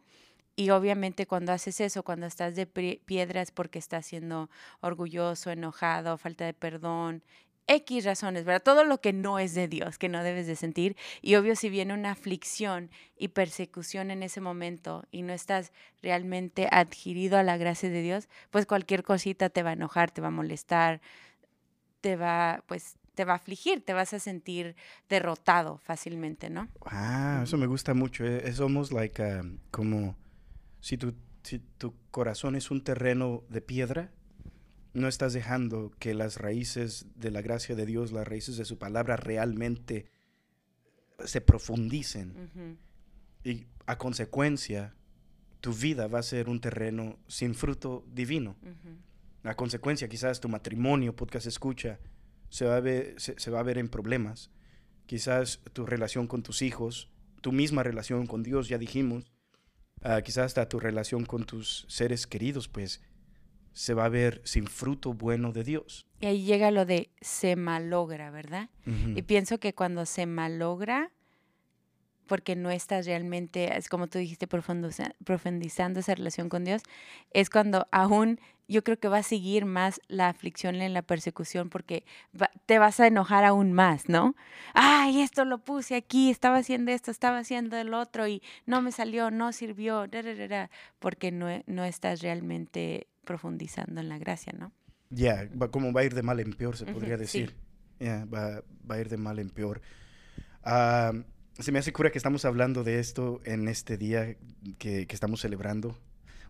Y 0.56 0.70
obviamente 0.70 1.26
cuando 1.26 1.52
haces 1.52 1.80
eso, 1.80 2.02
cuando 2.02 2.26
estás 2.26 2.56
de 2.56 2.66
piedras 2.66 3.50
porque 3.50 3.78
estás 3.78 4.06
siendo 4.06 4.48
orgulloso, 4.80 5.50
enojado, 5.50 6.16
falta 6.16 6.46
de 6.46 6.54
perdón, 6.54 7.22
X 7.66 8.04
razones, 8.04 8.44
¿verdad? 8.44 8.62
Todo 8.62 8.84
lo 8.84 9.00
que 9.00 9.12
no 9.12 9.38
es 9.38 9.54
de 9.54 9.68
Dios, 9.68 9.98
que 9.98 10.08
no 10.08 10.22
debes 10.22 10.46
de 10.46 10.56
sentir. 10.56 10.96
Y 11.20 11.36
obvio, 11.36 11.54
si 11.56 11.70
viene 11.70 11.94
una 11.94 12.10
aflicción 12.10 12.90
y 13.16 13.28
persecución 13.28 14.10
en 14.10 14.22
ese 14.22 14.40
momento 14.40 15.04
y 15.10 15.22
no 15.22 15.32
estás 15.32 15.72
realmente 16.02 16.68
adquirido 16.70 17.38
a 17.38 17.42
la 17.42 17.56
gracia 17.56 17.88
de 17.88 18.02
Dios, 18.02 18.28
pues 18.50 18.66
cualquier 18.66 19.02
cosita 19.04 19.48
te 19.48 19.62
va 19.62 19.70
a 19.70 19.74
enojar, 19.74 20.10
te 20.10 20.20
va 20.20 20.28
a 20.28 20.32
molestar, 20.32 21.00
te 22.00 22.16
va, 22.16 22.62
pues, 22.66 22.96
te 23.14 23.24
va 23.24 23.34
a 23.34 23.36
afligir, 23.36 23.84
te 23.84 23.92
vas 23.92 24.12
a 24.14 24.18
sentir 24.18 24.74
derrotado 25.08 25.78
fácilmente, 25.78 26.50
¿no? 26.50 26.68
Ah, 26.86 27.40
eso 27.44 27.56
me 27.58 27.66
gusta 27.66 27.94
mucho. 27.94 28.24
eh, 28.24 28.42
Es 28.44 28.58
almost 28.60 28.92
like 28.92 29.22
um, 29.22 29.58
como 29.70 30.16
si 30.80 30.96
tu, 30.96 31.14
si 31.42 31.58
tu 31.78 31.94
corazón 32.10 32.56
es 32.56 32.70
un 32.70 32.82
terreno 32.82 33.44
de 33.48 33.60
piedra, 33.60 34.10
no 34.94 35.08
estás 35.08 35.32
dejando 35.32 35.92
que 35.98 36.14
las 36.14 36.36
raíces 36.36 37.06
de 37.14 37.30
la 37.30 37.40
gracia 37.40 37.74
de 37.74 37.86
Dios, 37.86 38.12
las 38.12 38.26
raíces 38.28 38.56
de 38.56 38.64
su 38.64 38.78
palabra 38.78 39.16
realmente 39.16 40.06
se 41.24 41.40
profundicen. 41.40 42.78
Y 43.44 43.66
a 43.86 43.96
consecuencia, 43.98 44.94
tu 45.60 45.72
vida 45.72 46.06
va 46.08 46.18
a 46.18 46.22
ser 46.22 46.48
un 46.48 46.60
terreno 46.60 47.18
sin 47.26 47.54
fruto 47.54 48.04
divino. 48.12 48.56
Ujú. 48.62 49.48
A 49.48 49.54
consecuencia, 49.54 50.08
quizás 50.08 50.40
tu 50.40 50.48
matrimonio, 50.48 51.16
podcast 51.16 51.46
escucha, 51.46 51.98
se 52.48 52.66
va 52.66 52.76
a 52.76 52.80
ver, 52.80 53.14
se, 53.18 53.38
se 53.38 53.50
va 53.50 53.60
a 53.60 53.64
ver 53.64 53.78
en 53.78 53.88
problemas. 53.88 54.50
Quizás 55.06 55.60
tu 55.72 55.86
relación 55.86 56.26
con 56.26 56.42
tus 56.42 56.62
hijos, 56.62 57.10
tu 57.40 57.50
misma 57.50 57.82
relación 57.82 58.26
con 58.26 58.42
Dios, 58.42 58.68
ya 58.68 58.78
dijimos. 58.78 59.32
Ah, 60.02 60.20
quizás 60.22 60.46
hasta 60.46 60.68
tu 60.68 60.80
relación 60.80 61.24
con 61.24 61.44
tus 61.44 61.86
seres 61.88 62.26
queridos, 62.26 62.68
pues 62.68 63.00
se 63.72 63.94
va 63.94 64.04
a 64.04 64.08
ver 64.08 64.40
sin 64.44 64.66
fruto 64.66 65.12
bueno 65.14 65.52
de 65.52 65.64
Dios. 65.64 66.06
Y 66.20 66.26
ahí 66.26 66.44
llega 66.44 66.70
lo 66.70 66.84
de 66.86 67.10
se 67.20 67.56
malogra, 67.56 68.30
¿verdad? 68.30 68.68
Y 68.86 69.22
pienso 69.22 69.58
que 69.58 69.74
cuando 69.74 70.06
se 70.06 70.26
malogra, 70.26 71.10
porque 72.26 72.56
no 72.56 72.70
estás 72.70 73.04
realmente, 73.06 73.76
es 73.76 73.88
como 73.88 74.06
tú 74.06 74.18
dijiste, 74.18 74.48
profundiza- 74.48 75.14
profundizando 75.24 76.00
esa 76.00 76.14
relación 76.14 76.48
con 76.48 76.64
Dios, 76.64 76.82
es 77.32 77.50
cuando 77.50 77.86
aún 77.90 78.40
yo 78.68 78.82
creo 78.84 78.98
que 78.98 79.08
va 79.08 79.18
a 79.18 79.22
seguir 79.22 79.66
más 79.66 80.00
la 80.08 80.28
aflicción 80.28 80.76
y 80.76 80.88
la 80.88 81.02
persecución 81.02 81.68
porque 81.68 82.04
va- 82.40 82.50
te 82.64 82.78
vas 82.78 83.00
a 83.00 83.06
enojar 83.08 83.44
aún 83.44 83.72
más, 83.72 84.08
¿no? 84.08 84.34
Ay, 84.72 85.20
esto 85.20 85.44
lo 85.44 85.58
puse 85.58 85.94
aquí, 85.96 86.30
estaba 86.30 86.58
haciendo 86.58 86.90
esto, 86.92 87.10
estaba 87.10 87.38
haciendo 87.38 87.76
el 87.76 87.92
otro 87.92 88.26
y 88.28 88.40
no 88.64 88.80
me 88.80 88.92
salió, 88.92 89.30
no 89.30 89.52
sirvió, 89.52 90.06
da, 90.06 90.22
da, 90.22 90.48
da, 90.48 90.70
porque 91.00 91.32
no, 91.32 91.48
no 91.66 91.84
estás 91.84 92.22
realmente 92.22 93.08
profundizando 93.24 94.00
en 94.00 94.08
la 94.08 94.18
gracia, 94.18 94.52
¿no? 94.56 94.72
Ya, 95.10 95.48
va, 95.60 95.70
como 95.70 95.92
va 95.92 96.02
a 96.02 96.04
ir 96.04 96.14
de 96.14 96.22
mal 96.22 96.40
en 96.40 96.52
peor, 96.52 96.76
se 96.76 96.86
podría 96.86 97.16
sí. 97.16 97.20
decir. 97.20 97.56
Ya, 98.00 98.24
va, 98.24 98.62
va 98.90 98.96
a 98.96 99.00
ir 99.00 99.08
de 99.08 99.16
mal 99.16 99.38
en 99.38 99.50
peor. 99.50 99.80
Ah, 100.64 101.12
se 101.58 101.70
me 101.70 101.78
hace 101.78 101.92
cura 101.92 102.10
que 102.10 102.18
estamos 102.18 102.44
hablando 102.44 102.82
de 102.82 102.98
esto 102.98 103.40
en 103.44 103.68
este 103.68 103.96
día 103.96 104.36
que, 104.78 105.06
que 105.06 105.14
estamos 105.14 105.40
celebrando. 105.40 105.96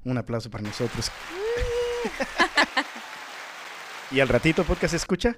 Un 0.05 0.19
aplauso 0.19 0.51
para 0.51 0.65
nosotros. 0.65 1.11
y 4.11 4.21
al 4.21 4.29
ratito, 4.29 4.65
podcast 4.65 4.95
escucha. 4.95 5.37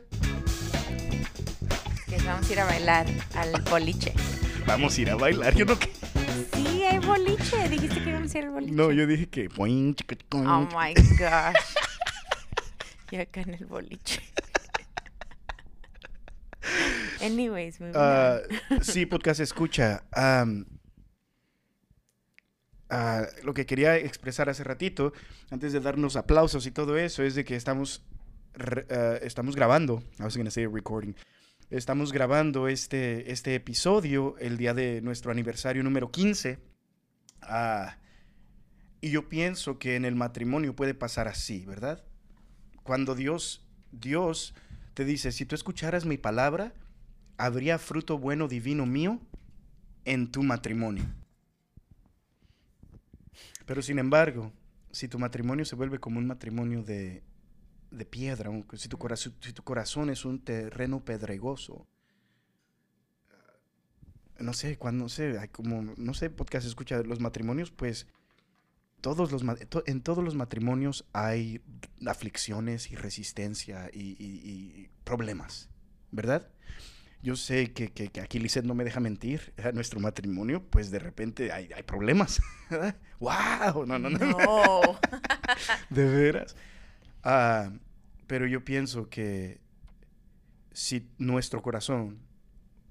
Que 2.06 2.16
vamos 2.24 2.48
a 2.48 2.52
ir 2.52 2.60
a 2.60 2.64
bailar 2.64 3.06
al 3.34 3.62
boliche. 3.62 4.12
Vamos 4.66 4.96
a 4.96 5.00
ir 5.00 5.10
a 5.10 5.16
bailar. 5.16 5.54
Yo 5.54 5.64
no, 5.64 5.76
Sí, 5.76 5.90
boliche. 7.04 7.68
Dijiste 7.68 8.02
que 8.02 8.10
íbamos 8.10 8.34
a 8.34 8.38
ir 8.38 8.44
al 8.44 8.50
boliche. 8.50 8.72
no, 8.72 8.90
yo 8.92 9.06
dije 9.06 9.26
que. 9.28 9.48
Oh 9.56 9.66
my 9.66 10.94
gosh. 11.18 11.74
Yo 13.10 13.20
acá 13.20 13.42
en 13.42 13.54
el 13.54 13.66
boliche. 13.66 14.20
Anyways, 17.20 17.80
moving 17.80 17.94
Ah, 17.96 18.38
on. 18.70 18.82
sí, 18.82 19.06
podcast 19.06 19.40
escucha. 19.40 20.04
ah, 20.12 20.46
lo 23.42 23.54
que 23.54 23.66
quería 23.66 23.96
expresar 23.96 24.48
hace 24.48 24.64
ratito, 24.64 25.12
antes 25.50 25.72
de 25.72 25.80
darnos 25.80 26.16
aplausos 26.16 26.66
y 26.66 26.70
todo 26.70 26.96
eso, 26.96 27.22
es 27.22 27.34
de 27.34 27.44
que 27.44 27.56
estamos, 27.56 28.02
ah, 28.90 29.18
estamos 29.22 29.54
grabando. 29.54 30.02
I 30.18 30.22
was 30.24 30.36
gonna 30.36 30.50
say 30.50 30.66
recording. 30.66 31.14
Estamos 31.70 32.12
grabando 32.12 32.68
este, 32.68 33.30
este 33.32 33.54
episodio 33.54 34.36
el 34.38 34.56
día 34.56 34.74
de 34.74 35.00
nuestro 35.02 35.30
aniversario 35.30 35.82
número 35.82 36.10
15. 36.10 36.58
Ah, 37.48 37.98
y 39.00 39.10
yo 39.10 39.28
pienso 39.28 39.78
que 39.78 39.96
en 39.96 40.04
el 40.04 40.14
matrimonio 40.14 40.74
puede 40.74 40.94
pasar 40.94 41.28
así, 41.28 41.64
¿verdad? 41.66 42.02
Cuando 42.82 43.14
Dios, 43.14 43.66
Dios 43.92 44.54
te 44.94 45.04
dice, 45.04 45.32
si 45.32 45.44
tú 45.44 45.54
escucharas 45.54 46.06
mi 46.06 46.16
palabra, 46.16 46.72
habría 47.36 47.78
fruto 47.78 48.18
bueno 48.18 48.48
divino 48.48 48.86
mío 48.86 49.20
en 50.04 50.30
tu 50.30 50.42
matrimonio. 50.42 51.04
Pero 53.66 53.82
sin 53.82 53.98
embargo, 53.98 54.52
si 54.90 55.08
tu 55.08 55.18
matrimonio 55.18 55.64
se 55.64 55.76
vuelve 55.76 55.98
como 55.98 56.18
un 56.18 56.26
matrimonio 56.26 56.82
de, 56.82 57.22
de 57.90 58.04
piedra, 58.04 58.50
si 58.74 58.88
tu, 58.88 58.98
si 59.40 59.52
tu 59.52 59.62
corazón 59.62 60.10
es 60.10 60.24
un 60.24 60.42
terreno 60.42 61.04
pedregoso, 61.04 61.86
no 64.38 64.52
sé, 64.52 64.76
cuando, 64.78 65.04
no 65.04 65.08
sé, 65.08 65.38
hay 65.38 65.48
como, 65.48 65.82
no 65.96 66.14
sé, 66.14 66.30
podcast 66.30 66.66
escucha 66.66 67.02
los 67.02 67.20
matrimonios, 67.20 67.70
pues 67.70 68.06
todos 69.00 69.30
los, 69.32 69.42
en 69.86 70.00
todos 70.00 70.24
los 70.24 70.34
matrimonios 70.34 71.04
hay 71.12 71.60
aflicciones 72.06 72.90
y 72.90 72.96
resistencia 72.96 73.90
y, 73.92 74.16
y- 74.18 74.40
y 74.48 74.90
problemas, 75.04 75.68
¿verdad? 76.10 76.48
Yo 77.22 77.36
sé 77.36 77.72
que, 77.72 77.90
que- 77.92 78.08
que 78.08 78.20
aquí 78.20 78.38
no 78.64 78.74
me 78.74 78.84
deja 78.84 79.00
mentir. 79.00 79.54
A 79.62 79.72
nuestro 79.72 79.98
matrimonio, 80.00 80.62
pues 80.68 80.90
de 80.90 80.98
repente 80.98 81.52
hay, 81.52 81.70
hay 81.74 81.82
problemas. 81.82 82.42
¡Wow! 83.20 83.86
No, 83.86 83.98
no, 83.98 84.10
no. 84.10 84.18
No. 84.18 84.80
De 85.90 86.04
veras. 86.04 86.54
Ah, 87.22 87.70
pero 88.26 88.46
yo 88.46 88.62
pienso 88.64 89.08
que 89.08 89.60
si 90.72 91.08
nuestro 91.18 91.62
corazón 91.62 92.18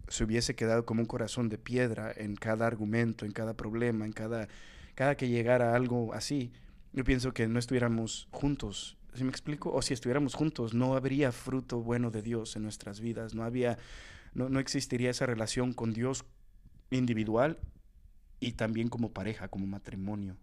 se 0.08 0.24
hubiese 0.24 0.56
quedado 0.56 0.86
como 0.86 1.02
un 1.02 1.08
corazón 1.08 1.50
de 1.50 1.58
piedra 1.58 2.12
en 2.16 2.36
cada 2.36 2.68
argumento, 2.68 3.26
en 3.26 3.32
cada 3.32 3.56
problema, 3.56 4.06
en 4.06 4.14
cada, 4.14 4.48
cada 4.96 5.16
que 5.16 5.30
llegara 5.30 5.76
algo 5.76 6.14
así, 6.14 6.52
yo 6.94 7.04
pienso 7.04 7.34
que 7.34 7.48
no 7.48 7.60
estuviéramos 7.60 8.28
juntos. 8.32 8.98
¿Sí 9.16 9.24
me 9.24 9.30
explico? 9.30 9.72
O 9.74 9.82
si 9.82 9.94
estuviéramos 9.94 10.36
juntos, 10.36 10.74
no 10.74 10.96
habría 10.96 11.32
fruto 11.32 11.82
bueno 11.82 12.12
de 12.12 12.22
Dios 12.22 12.56
en 12.56 12.64
nuestras 12.64 13.00
vidas. 13.00 13.34
No 13.36 13.44
había, 13.44 13.78
no, 14.34 14.50
no 14.50 14.60
existiría 14.60 15.10
esa 15.10 15.26
relación 15.26 15.74
con 15.74 15.94
Dios 15.94 16.26
individual 16.92 17.60
y 18.40 18.54
también 18.54 18.90
como 18.90 19.12
pareja, 19.12 19.48
como 19.48 19.66
matrimonio. 19.66 20.38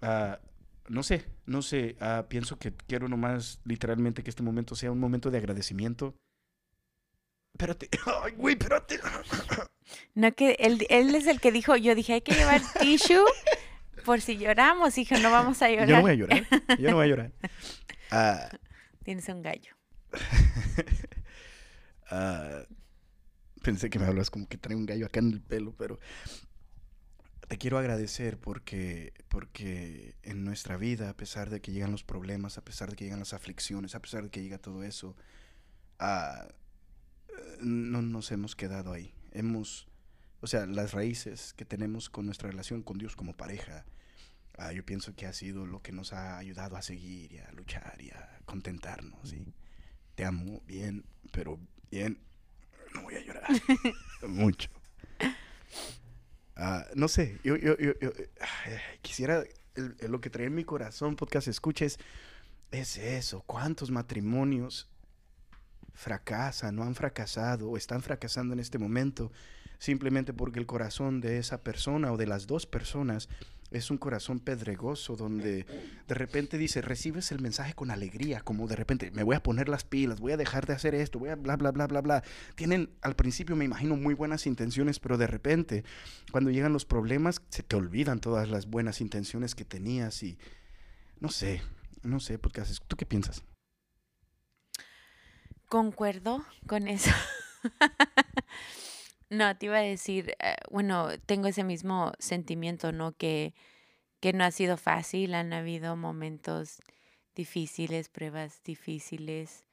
Ah, 0.00 0.40
no 0.88 1.02
sé, 1.02 1.26
no 1.46 1.62
sé. 1.62 1.96
ah, 2.00 2.26
pienso 2.28 2.58
que 2.58 2.72
quiero 2.72 3.08
nomás 3.08 3.60
literalmente 3.64 4.22
que 4.22 4.30
este 4.30 4.42
momento 4.42 4.74
sea 4.74 4.90
un 4.90 5.00
momento 5.00 5.30
de 5.30 5.38
agradecimiento. 5.38 6.14
Espérate. 7.52 7.88
Ay, 8.22 8.32
güey, 8.36 8.54
espérate. 8.58 9.00
No, 10.14 10.32
que 10.34 10.52
él, 10.60 10.86
él 10.90 11.14
es 11.14 11.26
el 11.26 11.40
que 11.40 11.52
dijo, 11.52 11.76
yo 11.76 11.94
dije, 11.94 12.14
hay 12.14 12.20
que 12.20 12.34
llevar 12.34 12.60
tissue 12.80 13.24
por 14.04 14.20
si 14.20 14.36
lloramos. 14.36 14.96
Hijo, 14.98 15.16
no 15.18 15.30
vamos 15.30 15.60
a 15.62 15.70
llorar. 15.70 15.88
Yo 15.88 15.96
no 15.96 16.02
voy 16.02 16.10
a 16.12 16.14
llorar. 16.14 16.46
Yo 16.78 16.90
no 16.90 16.96
voy 16.96 17.04
a 17.04 17.08
llorar. 17.08 17.32
Ah, 18.10 18.48
Tienes 19.04 19.28
un 19.28 19.42
gallo. 19.42 19.70
ah, 22.10 22.62
pensé 23.62 23.90
que 23.90 23.98
me 23.98 24.06
hablas 24.06 24.30
como 24.30 24.48
que 24.48 24.56
trae 24.56 24.74
un 24.74 24.86
gallo 24.86 25.04
acá 25.04 25.20
en 25.20 25.32
el 25.32 25.42
pelo, 25.42 25.74
pero 25.76 25.98
te 27.48 27.58
quiero 27.58 27.78
agradecer 27.78 28.38
porque, 28.38 29.12
porque 29.28 30.14
en 30.22 30.44
nuestra 30.44 30.76
vida, 30.76 31.10
a 31.10 31.14
pesar 31.16 31.50
de 31.50 31.60
que 31.60 31.72
llegan 31.72 31.90
los 31.90 32.02
problemas, 32.04 32.56
a 32.58 32.64
pesar 32.64 32.90
de 32.90 32.96
que 32.96 33.04
llegan 33.04 33.18
las 33.18 33.34
aflicciones, 33.34 33.94
a 33.94 34.00
pesar 34.00 34.22
de 34.24 34.30
que 34.30 34.42
llega 34.42 34.56
todo 34.58 34.82
eso, 34.84 35.16
ah, 35.98 36.48
no 37.60 38.02
nos 38.02 38.30
hemos 38.32 38.54
quedado 38.56 38.92
ahí. 38.92 39.12
Hemos, 39.32 39.88
o 40.40 40.46
sea, 40.46 40.66
las 40.66 40.92
raíces 40.92 41.52
que 41.54 41.64
tenemos 41.64 42.08
con 42.10 42.26
nuestra 42.26 42.50
relación 42.50 42.82
con 42.82 42.98
Dios 42.98 43.16
como 43.16 43.36
pareja, 43.36 43.84
ah, 44.56 44.72
yo 44.72 44.84
pienso 44.84 45.14
que 45.14 45.26
ha 45.26 45.32
sido 45.32 45.66
lo 45.66 45.82
que 45.82 45.92
nos 45.92 46.12
ha 46.12 46.38
ayudado 46.38 46.76
a 46.76 46.82
seguir 46.82 47.32
y 47.32 47.38
a 47.38 47.50
luchar 47.52 47.96
y 48.00 48.10
a 48.10 48.38
contentarnos. 48.44 49.28
¿sí? 49.28 49.44
Te 50.14 50.24
amo 50.24 50.62
bien, 50.66 51.04
pero 51.32 51.58
bien, 51.90 52.18
no 52.94 53.02
voy 53.02 53.14
a 53.16 53.20
llorar 53.24 53.46
mucho. 54.26 54.70
Ah, 56.56 56.84
no 56.96 57.06
sé, 57.06 57.38
yo, 57.44 57.56
yo, 57.56 57.76
yo, 57.78 57.92
yo, 58.00 58.10
ay, 58.40 58.72
quisiera, 59.00 59.44
el- 59.76 59.94
el- 60.00 60.10
lo 60.10 60.20
que 60.20 60.28
trae 60.30 60.46
en 60.46 60.54
mi 60.56 60.64
corazón, 60.64 61.14
podcast 61.14 61.46
escuches, 61.46 61.98
es 62.72 62.96
eso, 62.98 63.42
cuántos 63.46 63.90
matrimonios 63.92 64.88
fracasan, 65.98 66.76
no 66.76 66.84
han 66.84 66.94
fracasado 66.94 67.68
o 67.68 67.76
están 67.76 68.02
fracasando 68.02 68.54
en 68.54 68.60
este 68.60 68.78
momento 68.78 69.32
simplemente 69.78 70.32
porque 70.32 70.60
el 70.60 70.66
corazón 70.66 71.20
de 71.20 71.38
esa 71.38 71.62
persona 71.62 72.12
o 72.12 72.16
de 72.16 72.26
las 72.26 72.46
dos 72.46 72.66
personas 72.66 73.28
es 73.70 73.90
un 73.90 73.98
corazón 73.98 74.38
pedregoso 74.38 75.16
donde 75.16 75.66
de 76.06 76.14
repente 76.14 76.56
dice, 76.56 76.80
recibes 76.80 77.32
el 77.32 77.40
mensaje 77.40 77.74
con 77.74 77.90
alegría, 77.90 78.40
como 78.40 78.66
de 78.66 78.76
repente 78.76 79.10
me 79.10 79.24
voy 79.24 79.36
a 79.36 79.42
poner 79.42 79.68
las 79.68 79.84
pilas, 79.84 80.20
voy 80.20 80.32
a 80.32 80.36
dejar 80.36 80.66
de 80.66 80.72
hacer 80.72 80.94
esto, 80.94 81.18
voy 81.18 81.30
a 81.30 81.36
bla, 81.36 81.56
bla, 81.56 81.72
bla, 81.72 81.86
bla, 81.86 82.00
bla. 82.00 82.22
Tienen 82.54 82.90
al 83.02 83.14
principio, 83.14 83.56
me 83.56 83.66
imagino, 83.66 83.96
muy 83.96 84.14
buenas 84.14 84.46
intenciones, 84.46 85.00
pero 85.00 85.18
de 85.18 85.26
repente, 85.26 85.84
cuando 86.30 86.50
llegan 86.50 86.72
los 86.72 86.86
problemas, 86.86 87.42
se 87.50 87.62
te 87.62 87.76
olvidan 87.76 88.20
todas 88.20 88.48
las 88.48 88.66
buenas 88.66 89.00
intenciones 89.00 89.54
que 89.54 89.64
tenías 89.64 90.22
y 90.22 90.38
no 91.20 91.28
sé, 91.28 91.60
no 92.02 92.20
sé, 92.20 92.38
porque 92.38 92.62
haces, 92.62 92.80
¿tú 92.86 92.96
qué 92.96 93.04
piensas? 93.04 93.42
Concuerdo 95.68 96.44
con 96.66 96.88
eso. 96.88 97.10
no, 99.30 99.56
te 99.56 99.66
iba 99.66 99.76
a 99.76 99.82
decir, 99.82 100.34
eh, 100.38 100.56
bueno, 100.70 101.08
tengo 101.26 101.48
ese 101.48 101.62
mismo 101.62 102.12
sentimiento, 102.18 102.92
¿no? 102.92 103.12
Que, 103.12 103.54
que 104.20 104.32
no 104.32 104.44
ha 104.44 104.50
sido 104.50 104.76
fácil, 104.78 105.34
han 105.34 105.52
habido 105.52 105.94
momentos 105.96 106.80
difíciles, 107.34 108.08
pruebas 108.08 108.62
difíciles, 108.64 109.66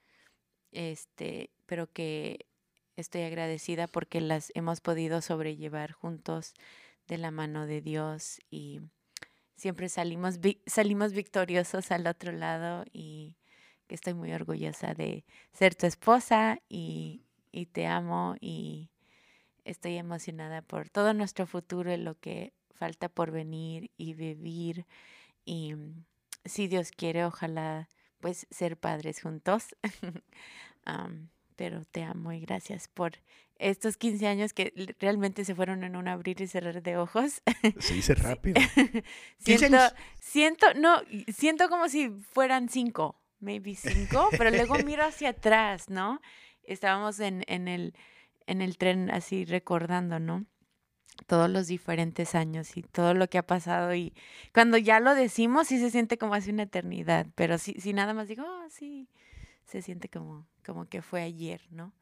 este, 0.70 1.50
pero 1.64 1.90
que 1.90 2.46
estoy 2.96 3.22
agradecida 3.22 3.86
porque 3.86 4.20
las 4.20 4.52
hemos 4.54 4.80
podido 4.80 5.22
sobrellevar 5.22 5.92
juntos 5.92 6.54
de 7.08 7.18
la 7.18 7.30
mano 7.30 7.66
de 7.66 7.80
Dios 7.80 8.40
y 8.50 8.80
siempre 9.56 9.88
salimos, 9.88 10.38
salimos 10.66 11.12
victoriosos 11.12 11.90
al 11.90 12.06
otro 12.06 12.32
lado 12.32 12.84
y 12.92 13.36
estoy 13.94 14.14
muy 14.14 14.32
orgullosa 14.32 14.94
de 14.94 15.24
ser 15.52 15.74
tu 15.74 15.86
esposa 15.86 16.60
y, 16.68 17.22
y 17.52 17.66
te 17.66 17.86
amo 17.86 18.36
y 18.40 18.90
estoy 19.64 19.96
emocionada 19.96 20.62
por 20.62 20.88
todo 20.88 21.14
nuestro 21.14 21.46
futuro 21.46 21.92
y 21.92 21.96
lo 21.96 22.18
que 22.18 22.52
falta 22.74 23.08
por 23.08 23.30
venir 23.30 23.90
y 23.96 24.14
vivir. 24.14 24.86
Y 25.44 25.74
mm, 25.74 26.04
si 26.44 26.68
Dios 26.68 26.90
quiere 26.90 27.24
ojalá 27.24 27.88
pues 28.20 28.46
ser 28.50 28.76
padres 28.76 29.20
juntos. 29.20 29.76
Am, 30.84 31.28
pero 31.56 31.84
te 31.84 32.02
amo 32.02 32.32
y 32.32 32.40
gracias 32.40 32.88
por 32.88 33.12
estos 33.58 33.96
15 33.96 34.26
años 34.26 34.52
que 34.52 34.94
realmente 34.98 35.44
se 35.44 35.54
fueron 35.54 35.84
en 35.84 35.96
un 35.96 36.08
abrir 36.08 36.40
y 36.40 36.46
cerrar 36.46 36.82
de 36.82 36.96
ojos. 36.96 37.42
Se 37.80 37.94
dice 37.94 38.14
rápido. 38.14 38.60
15 39.44 39.58
siento, 39.58 39.78
siento, 40.20 40.66
no, 40.74 41.00
siento 41.32 41.68
como 41.68 41.88
si 41.88 42.10
fueran 42.10 42.68
cinco, 42.68 43.18
maybe 43.40 43.74
cinco, 43.74 44.28
pero 44.36 44.50
luego 44.50 44.76
miro 44.84 45.04
hacia 45.04 45.30
atrás, 45.30 45.88
¿no? 45.88 46.20
Estábamos 46.62 47.20
en, 47.20 47.44
en 47.46 47.68
el, 47.68 47.94
en 48.46 48.62
el 48.62 48.78
tren 48.78 49.10
así 49.10 49.44
recordando, 49.44 50.18
¿no? 50.18 50.46
Todos 51.26 51.48
los 51.48 51.66
diferentes 51.66 52.34
años 52.34 52.76
y 52.76 52.82
todo 52.82 53.14
lo 53.14 53.28
que 53.28 53.38
ha 53.38 53.46
pasado 53.46 53.94
y 53.94 54.12
cuando 54.52 54.76
ya 54.76 55.00
lo 55.00 55.14
decimos 55.14 55.68
sí 55.68 55.78
se 55.78 55.90
siente 55.90 56.18
como 56.18 56.34
hace 56.34 56.50
una 56.50 56.64
eternidad, 56.64 57.26
pero 57.34 57.56
si, 57.58 57.74
si 57.74 57.92
nada 57.92 58.12
más 58.12 58.28
digo, 58.28 58.44
oh, 58.46 58.68
sí, 58.68 59.08
se 59.64 59.82
siente 59.82 60.08
como, 60.08 60.46
como 60.64 60.88
que 60.88 61.02
fue 61.02 61.22
ayer, 61.22 61.62
¿no? 61.70 61.94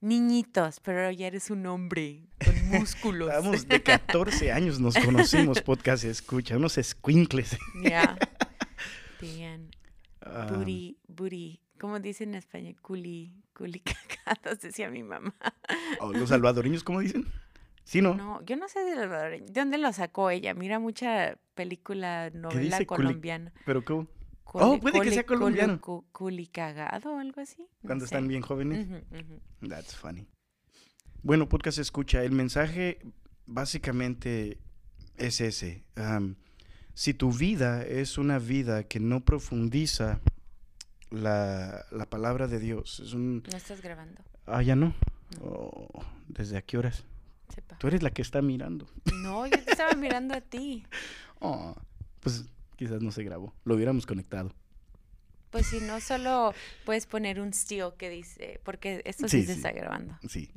Niñitos, 0.00 0.80
pero 0.80 1.10
ya 1.12 1.28
eres 1.28 1.48
un 1.50 1.64
hombre 1.66 2.26
con 2.44 2.68
músculos. 2.80 3.28
Vamos, 3.28 3.68
de 3.68 3.82
14 3.82 4.52
años 4.52 4.80
nos 4.80 4.96
conocimos, 4.96 5.62
podcast 5.62 6.04
escucha, 6.04 6.56
unos 6.56 6.78
squinkles. 6.82 7.56
Ya. 7.82 8.18
Bien. 9.20 9.70
Ah, 10.24 10.46
Booty, 10.52 10.98
booty. 11.08 11.60
¿Cómo 11.78 11.98
dicen 11.98 12.30
en 12.30 12.34
español? 12.36 12.76
Culi, 12.80 13.42
culi 13.54 13.80
cagados, 13.80 14.60
decía 14.62 14.88
mi 14.90 15.02
mamá. 15.02 15.34
o 16.00 16.12
los 16.12 16.28
salvadoreños, 16.28 16.84
¿cómo 16.84 17.00
dicen? 17.00 17.26
Sí, 17.84 18.00
¿no? 18.00 18.14
No, 18.14 18.40
yo 18.44 18.56
no 18.56 18.68
sé 18.68 18.80
de, 18.84 18.94
dónde- 18.94 19.40
de 19.40 19.60
dónde 19.60 19.78
lo 19.78 19.92
sacó 19.92 20.30
ella. 20.30 20.54
Mira 20.54 20.78
mucha 20.78 21.36
película, 21.54 22.30
novela 22.30 22.60
dice 22.60 22.86
culi- 22.86 22.86
colombiana. 22.86 23.52
Pero 23.66 23.84
¿cómo? 23.84 24.06
Culi- 24.44 24.64
Oh, 24.64 24.78
puede 24.78 25.00
que 25.00 25.08
culi- 25.08 25.14
sea 25.14 25.24
culi- 25.26 25.38
colombiano. 25.38 25.80
cu- 25.80 26.04
Culicagado 26.12 27.14
o 27.14 27.18
algo 27.18 27.40
así. 27.40 27.62
no 27.82 27.88
Cuando 27.88 28.06
sé. 28.06 28.14
están 28.14 28.28
bien 28.28 28.42
jóvenes. 28.42 28.86
Ujú, 28.86 28.96
ujú. 29.18 29.68
That's 29.68 29.96
funny. 29.96 30.28
Bueno, 31.24 31.48
podcast 31.48 31.78
escucha. 31.78 32.22
El 32.22 32.32
mensaje 32.32 33.00
básicamente 33.46 34.58
es 35.16 35.40
ese. 35.40 35.84
Am, 35.96 36.36
si 36.94 37.14
tu 37.14 37.32
vida 37.32 37.82
es 37.84 38.18
una 38.18 38.38
vida 38.38 38.84
que 38.84 39.00
no 39.00 39.20
profundiza 39.24 40.20
la, 41.10 41.84
la 41.90 42.06
palabra 42.06 42.48
de 42.48 42.58
Dios, 42.58 43.00
es 43.00 43.12
un... 43.12 43.42
No 43.50 43.56
estás 43.56 43.80
grabando. 43.82 44.22
Ah, 44.46 44.62
ya 44.62 44.76
no. 44.76 44.94
Oh, 45.40 45.88
¿Desde 46.28 46.56
a 46.56 46.62
qué 46.62 46.78
horas? 46.78 47.04
Sepa. 47.54 47.76
Tú 47.78 47.86
eres 47.88 48.02
la 48.02 48.10
que 48.10 48.22
está 48.22 48.40
mirando. 48.42 48.86
No, 49.14 49.46
yo 49.46 49.52
te 49.62 49.70
estaba 49.70 49.92
mirando 49.94 50.34
a 50.34 50.40
ti. 50.40 50.84
Oh, 51.44 51.74
pues 52.20 52.44
quizás 52.76 53.02
no 53.02 53.10
se 53.10 53.24
grabó. 53.24 53.52
Lo 53.64 53.74
hubiéramos 53.74 54.06
conectado. 54.06 54.54
Pues 55.50 55.66
si 55.66 55.80
no, 55.80 56.00
solo 56.00 56.54
puedes 56.84 57.06
poner 57.06 57.40
un 57.40 57.52
still 57.52 57.88
que 57.98 58.08
dice, 58.10 58.60
porque 58.62 59.02
esto 59.04 59.26
Sí, 59.28 59.40
sí, 59.40 59.46
se 59.46 59.52
sí. 59.54 59.58
está 59.58 59.72
grabando. 59.72 60.16
Sí. 60.28 60.48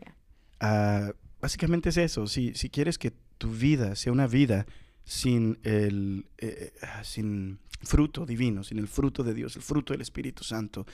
Ah, 0.59 1.11
básicamente 1.41 1.89
es 1.89 1.97
eso. 1.97 2.27
Si, 2.27 2.53
si 2.53 2.69
quieres 2.69 2.99
que 2.99 3.11
tu 3.39 3.49
vida 3.49 3.95
sea 3.95 4.11
una 4.11 4.27
vida 4.27 4.67
sin 5.05 5.59
el 5.63 6.25
eh, 6.39 6.73
ah, 6.81 7.03
sin 7.03 7.59
fruto 7.81 8.25
divino, 8.25 8.63
sin 8.63 8.79
el 8.79 8.87
fruto 8.87 9.23
de 9.23 9.33
Dios, 9.33 9.55
el 9.55 9.61
fruto 9.61 9.93
del 9.93 10.01
Espíritu 10.01 10.43
Santo, 10.43 10.85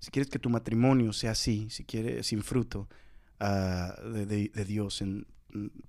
si 0.00 0.10
quieres 0.10 0.28
que 0.28 0.38
tu 0.38 0.50
matrimonio 0.50 1.12
sea 1.12 1.30
así, 1.30 1.70
si 1.70 1.84
quieres 1.84 2.26
sin 2.26 2.42
fruto 2.42 2.88
ah, 3.40 3.94
de, 4.04 4.48
Dios 4.66 5.00
en 5.00 5.26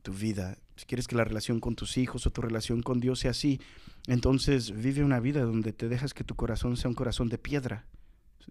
tu 0.03 0.13
vida, 0.13 0.57
si 0.75 0.85
quieres 0.85 1.07
que 1.07 1.15
la 1.15 1.25
relación 1.25 1.59
con 1.59 1.75
tus 1.75 1.97
hijos 1.97 2.25
o 2.27 2.31
tu 2.31 2.41
relación 2.41 2.83
con 2.83 2.99
Dios 2.99 3.19
sea 3.19 3.31
así, 3.31 3.59
entonces 4.07 4.71
vive 4.71 5.03
una 5.03 5.19
vida 5.19 5.41
donde 5.41 5.73
te 5.73 5.89
dejas 5.89 6.13
que 6.13 6.23
tu 6.23 6.35
corazón 6.35 6.77
sea 6.77 6.89
un 6.89 6.95
corazón 6.95 7.29
de 7.29 7.39
piedra. 7.39 7.87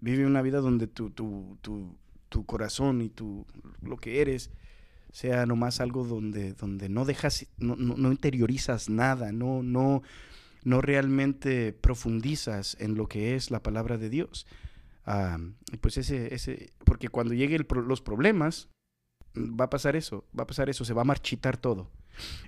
Vive 0.01 0.25
una 0.25 0.41
vida 0.41 0.59
donde 0.59 0.87
tu, 0.87 1.09
tu, 1.09 1.57
tu, 1.61 1.97
tu 2.27 2.45
corazón 2.45 3.01
y 3.01 3.09
tu, 3.09 3.45
lo 3.81 3.95
que 3.95 4.19
eres 4.19 4.51
sea 5.15 5.45
nomás 5.45 5.79
algo 5.79 6.03
donde, 6.03 6.51
donde 6.55 6.89
no 6.89 7.05
dejas, 7.05 7.47
no, 7.57 7.77
no, 7.77 7.95
no 7.95 8.11
interiorizas 8.11 8.89
nada, 8.89 9.31
no, 9.31 9.63
no, 9.63 10.03
no 10.65 10.81
realmente 10.81 11.71
profundizas 11.71 12.75
en 12.81 12.95
lo 12.95 13.07
que 13.07 13.35
es 13.35 13.49
la 13.49 13.63
palabra 13.63 13.97
de 13.97 14.09
Dios. 14.09 14.45
Ah, 15.05 15.37
pues 15.79 15.97
ese, 15.97 16.33
ese, 16.35 16.69
porque 16.83 17.07
cuando 17.07 17.33
lleguen 17.33 17.65
los 17.87 18.01
problemas, 18.01 18.67
va 19.37 19.65
a 19.65 19.69
pasar 19.69 19.95
eso, 19.95 20.25
va 20.37 20.43
a 20.43 20.47
pasar 20.47 20.69
eso, 20.69 20.83
se 20.83 20.93
va 20.93 21.03
a 21.03 21.05
marchitar 21.05 21.55
todo. 21.55 21.89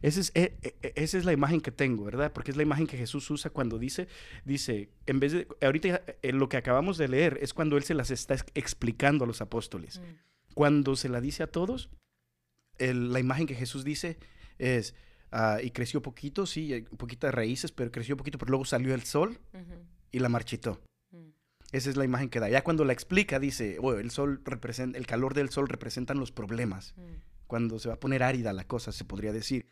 Esa 0.02 0.20
es, 0.20 0.32
e- 0.36 0.58
e- 0.62 0.94
esa 0.96 1.18
es 1.18 1.24
la 1.24 1.32
imagen 1.32 1.62
que 1.62 1.72
tengo, 1.72 2.04
¿verdad? 2.04 2.34
Porque 2.34 2.52
es 2.52 2.58
la 2.58 2.64
imagen 2.64 2.86
que 2.88 2.98
Jesús 2.98 3.30
usa 3.32 3.50
cuando 3.50 3.80
dice, 3.80 4.10
dice, 4.44 4.90
en 5.06 5.22
vez 5.22 5.32
de, 5.32 5.48
ahorita 5.62 6.02
eh, 6.22 6.34
lo 6.34 6.50
que 6.50 6.58
acabamos 6.58 6.98
de 6.98 7.08
leer 7.08 7.38
es 7.42 7.54
cuando 7.54 7.78
Él 7.78 7.84
se 7.84 7.94
las 7.94 8.12
está 8.12 8.34
ex- 8.34 8.46
explicando 8.56 9.24
a 9.24 9.28
los 9.28 9.40
apóstoles. 9.40 10.00
Mm. 10.00 10.54
Cuando 10.54 10.98
se 10.98 11.08
la 11.08 11.22
dice 11.22 11.44
a 11.44 11.48
todos, 11.48 11.90
el- 12.80 13.12
la 13.14 13.20
imagen 13.20 13.48
que 13.48 13.56
Jesús 13.56 13.84
dice 13.84 14.18
es, 14.58 14.96
ah, 15.32 15.60
y 15.62 15.72
creció 15.72 16.02
poquito, 16.02 16.46
sí, 16.46 16.74
eh, 16.74 16.84
poquitas 16.98 17.34
raíces, 17.34 17.72
pero 17.72 17.92
creció 17.92 18.18
poquito, 18.18 18.38
pero 18.38 18.50
luego 18.52 18.66
salió 18.66 18.94
el 18.94 19.04
sol 19.04 19.40
y 20.12 20.20
la 20.20 20.30
marchitó. 20.30 20.82
mm. 21.12 21.30
Esa 21.74 21.90
es 21.90 21.98
la 21.98 22.06
imagen 22.06 22.30
que 22.30 22.40
da. 22.40 22.50
Ya 22.50 22.64
cuando 22.64 22.86
la 22.86 22.94
explica, 22.94 23.40
dice, 23.40 23.78
"Oh, 23.82 23.94
el 23.94 24.10
sol 24.12 24.42
representa, 24.46 24.98
el 24.98 25.06
calor 25.06 25.34
del 25.34 25.50
sol 25.50 25.68
representan 25.68 26.18
los 26.20 26.32
problemas. 26.32 26.94
Mm. 26.98 27.02
Cuando 27.48 27.78
se 27.80 27.88
va 27.90 27.96
a 27.96 28.00
poner 28.00 28.24
árida 28.24 28.54
la 28.54 28.66
cosa, 28.66 28.92
se 28.92 29.04
podría 29.06 29.32
decir. 29.34 29.68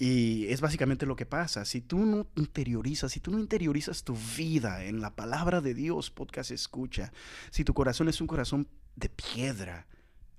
Y 0.00 0.46
es 0.46 0.60
básicamente 0.60 1.06
lo 1.06 1.16
que 1.16 1.26
pasa. 1.26 1.64
Si 1.64 1.80
tú 1.80 1.98
no 2.06 2.28
interiorizas, 2.36 3.10
si 3.10 3.18
tú 3.18 3.32
no 3.32 3.40
interiorizas 3.40 4.04
tu 4.04 4.16
vida 4.36 4.84
en 4.84 5.00
la 5.00 5.16
palabra 5.16 5.60
de 5.60 5.74
Dios, 5.74 6.10
podcast 6.12 6.52
escucha, 6.52 7.12
si 7.50 7.64
tu 7.64 7.74
corazón 7.74 8.08
es 8.08 8.20
un 8.20 8.28
corazón 8.28 8.68
de 8.94 9.08
piedra, 9.08 9.88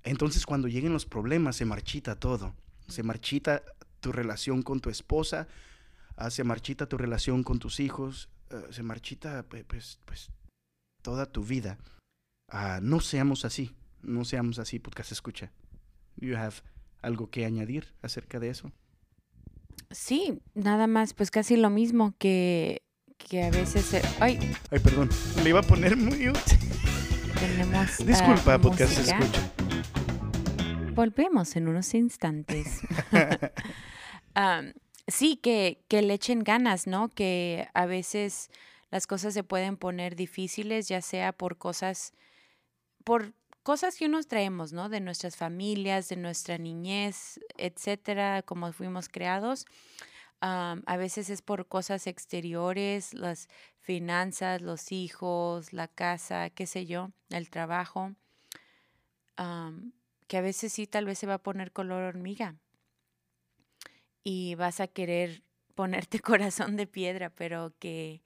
entonces 0.04 0.46
cuando 0.46 0.68
lleguen 0.68 0.92
los 0.92 1.06
problemas 1.06 1.56
se 1.56 1.64
marchita 1.64 2.16
todo. 2.16 2.54
Se 2.88 3.02
marchita 3.02 3.62
tu 4.00 4.12
relación 4.12 4.62
con 4.62 4.80
tu 4.80 4.90
esposa, 4.90 5.46
ah, 6.16 6.30
se 6.30 6.42
marchita 6.44 6.86
tu 6.88 6.96
relación 6.98 7.42
con 7.44 7.58
tus 7.58 7.80
hijos, 7.80 8.28
ah, 8.50 8.62
se 8.70 8.82
marchita 8.82 9.44
pues, 9.44 9.98
pues 10.04 10.30
toda 11.02 11.26
tu 11.26 11.44
vida. 11.44 11.78
Ah, 12.48 12.80
no 12.82 13.00
seamos 13.00 13.44
así, 13.44 13.74
no 14.02 14.24
seamos 14.24 14.58
así, 14.58 14.78
podcast 14.78 15.12
escucha. 15.12 15.52
You 16.16 16.36
have 16.36 16.56
algo 17.02 17.30
que 17.30 17.44
añadir 17.44 17.94
acerca 18.02 18.40
de 18.40 18.50
eso? 18.50 18.72
Sí, 19.90 20.40
nada 20.54 20.86
más, 20.86 21.14
pues 21.14 21.30
casi 21.30 21.56
lo 21.56 21.70
mismo 21.70 22.14
que, 22.18 22.82
que 23.18 23.42
a 23.44 23.50
veces... 23.50 23.84
se- 23.86 24.02
Ay, 24.20 24.38
Ay, 24.70 24.78
perdón, 24.80 25.08
le 25.42 25.48
iba 25.50 25.60
a 25.60 25.62
poner 25.62 25.96
mute. 25.96 26.58
tenemos... 27.40 27.98
Disculpa, 28.06 28.58
podcast 28.60 28.96
música. 28.98 29.18
escucha. 29.18 29.52
Volvemos 30.94 31.56
en 31.56 31.68
unos 31.68 31.94
instantes. 31.94 32.80
Sí, 35.10 35.36
que, 35.36 35.82
que 35.88 36.02
le 36.02 36.14
echen 36.14 36.44
ganas, 36.44 36.86
¿no? 36.86 37.08
Que 37.08 37.68
a 37.74 37.84
veces 37.84 38.48
las 38.90 39.08
cosas 39.08 39.34
se 39.34 39.42
pueden 39.42 39.76
poner 39.76 40.14
difíciles, 40.14 40.88
ya 40.88 41.00
sea 41.02 41.32
por 41.32 41.58
cosas, 41.58 42.12
por 43.02 43.34
cosas 43.64 43.96
que 43.96 44.06
unos 44.06 44.28
traemos, 44.28 44.72
¿no? 44.72 44.88
De 44.88 45.00
nuestras 45.00 45.36
familias, 45.36 46.08
de 46.08 46.16
nuestra 46.16 46.58
niñez, 46.58 47.40
etcétera, 47.56 48.42
como 48.42 48.72
fuimos 48.72 49.08
creados. 49.08 49.66
Am, 50.40 50.82
a 50.86 50.96
veces 50.96 51.28
es 51.28 51.42
por 51.42 51.66
cosas 51.66 52.06
exteriores, 52.06 53.12
las 53.12 53.48
finanzas, 53.80 54.62
los 54.62 54.92
hijos, 54.92 55.72
la 55.72 55.88
casa, 55.88 56.50
qué 56.50 56.66
sé 56.66 56.86
yo, 56.86 57.10
el 57.30 57.50
trabajo. 57.50 58.14
Que 60.30 60.36
a 60.36 60.42
veces 60.42 60.72
sí 60.72 60.86
tal 60.86 61.06
vez 61.06 61.18
se 61.18 61.26
va 61.26 61.34
a 61.34 61.42
poner 61.42 61.72
color 61.72 62.04
hormiga 62.04 62.54
y 64.22 64.54
vas 64.54 64.78
a 64.78 64.86
querer 64.86 65.42
ponerte 65.74 66.20
corazón 66.20 66.76
de 66.76 66.86
piedra, 66.86 67.30
pero 67.30 67.74
que, 67.80 68.22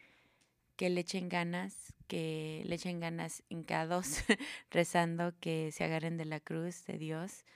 que 0.76 0.90
le 0.90 1.00
echen 1.00 1.30
ganas, 1.30 1.94
que 2.06 2.62
le 2.66 2.74
echen 2.74 3.00
ganas 3.00 3.42
hincados, 3.48 4.18
rezando, 4.70 5.32
que 5.40 5.72
se 5.72 5.82
agarren 5.82 6.18
de 6.18 6.26
la 6.26 6.40
cruz 6.40 6.84
de 6.84 6.98
Dios 6.98 7.46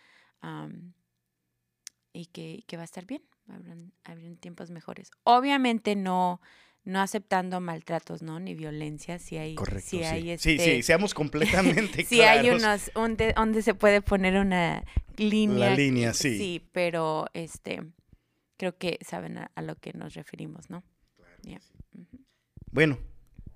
y 2.15 2.25
que, 2.25 2.65
que 2.67 2.77
va 2.79 2.85
a 2.85 2.87
estar 2.87 3.05
bien, 3.05 3.23
habrán, 3.49 3.93
habrán 4.03 4.39
tiempos 4.39 4.71
mejores. 4.71 5.11
Obviamente 5.25 5.95
no, 5.95 6.41
no 6.88 7.01
aceptando 7.03 7.61
maltratos, 7.61 8.22
¿no? 8.22 8.40
Ni 8.40 8.55
violencia, 8.55 9.18
si 9.18 9.37
hay, 9.37 9.55
Correcto. 9.55 9.90
si 9.90 9.98
sí. 9.98 10.05
hay 10.05 10.22
sí, 10.38 10.53
este, 10.53 10.77
sí, 10.77 10.83
seamos 10.83 11.12
completamente 11.12 12.05
Sí, 12.09 12.22
hay 12.22 12.48
unos 12.48 12.90
donde, 12.94 13.35
donde 13.35 13.61
se 13.61 13.74
puede 13.74 14.01
poner 14.01 14.38
una 14.38 14.83
línea. 15.18 15.77
línea, 15.77 16.14
sí. 16.14 16.38
Sí, 16.38 16.68
pero 16.72 17.27
este 17.35 17.83
creo 18.57 18.77
que 18.79 18.98
saben 19.07 19.37
a, 19.37 19.51
a 19.55 19.61
lo 19.61 19.77
que 19.77 19.92
nos 19.92 20.14
referimos, 20.14 20.70
¿no? 20.70 20.83
Ujú. 21.46 22.24
Bueno, 22.70 22.98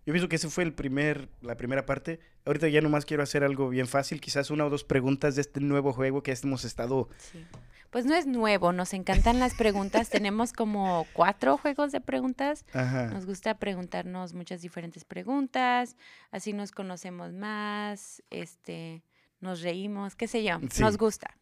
yo 0.06 0.12
pienso 0.12 0.28
que 0.28 0.36
ese 0.36 0.48
fue 0.48 0.64
el 0.64 0.72
primer, 0.72 1.28
la 1.42 1.56
primera 1.56 1.86
parte. 1.86 2.20
Ahorita 2.44 2.68
ya 2.68 2.80
nomás 2.80 3.04
quiero 3.04 3.22
hacer 3.22 3.44
algo 3.44 3.68
bien 3.68 3.86
fácil, 3.86 4.20
quizás 4.20 4.50
una 4.50 4.64
o 4.66 4.70
dos 4.70 4.84
preguntas 4.84 5.34
de 5.36 5.42
este 5.42 5.60
nuevo 5.60 5.92
juego 5.92 6.22
que 6.22 6.32
hemos 6.42 6.64
estado... 6.64 7.08
Sí. 7.18 7.44
Pues 7.90 8.06
no 8.06 8.14
es 8.14 8.26
nuevo, 8.26 8.72
nos 8.72 8.94
encantan 8.94 9.38
las 9.38 9.52
preguntas. 9.52 10.08
Tenemos 10.08 10.54
como 10.54 11.06
cuatro 11.12 11.58
juegos 11.58 11.92
de 11.92 12.00
preguntas. 12.00 12.64
Ajá. 12.72 13.08
Nos 13.08 13.26
gusta 13.26 13.58
preguntarnos 13.58 14.32
muchas 14.32 14.62
diferentes 14.62 15.04
preguntas, 15.04 15.94
así 16.30 16.54
nos 16.54 16.72
conocemos 16.72 17.34
más, 17.34 18.22
este, 18.30 19.02
nos 19.40 19.60
reímos, 19.60 20.16
qué 20.16 20.26
sé 20.26 20.42
yo, 20.42 20.58
Sí. 20.70 20.80
nos 20.80 20.96
gusta. 20.96 21.36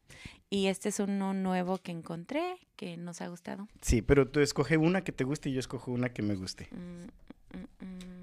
Y 0.51 0.67
este 0.67 0.89
es 0.89 0.99
uno 0.99 1.35
nuevo 1.35 1.79
que 1.79 1.93
encontré 1.93 2.57
que 2.75 2.97
nos 2.97 3.21
ha 3.21 3.29
gustado. 3.29 3.69
Sí, 3.81 4.03
pero 4.03 4.27
tú 4.27 4.41
escoge 4.41 4.77
una 4.77 5.03
que 5.03 5.13
te 5.13 5.23
guste 5.23 5.51
y 5.51 5.53
yo 5.53 5.61
escojo 5.61 5.93
una 5.93 6.09
que 6.09 6.23
me 6.23 6.35
guste. 6.35 6.69
Mm, 6.73 7.59
mm, 7.59 7.85
mm. 7.87 8.20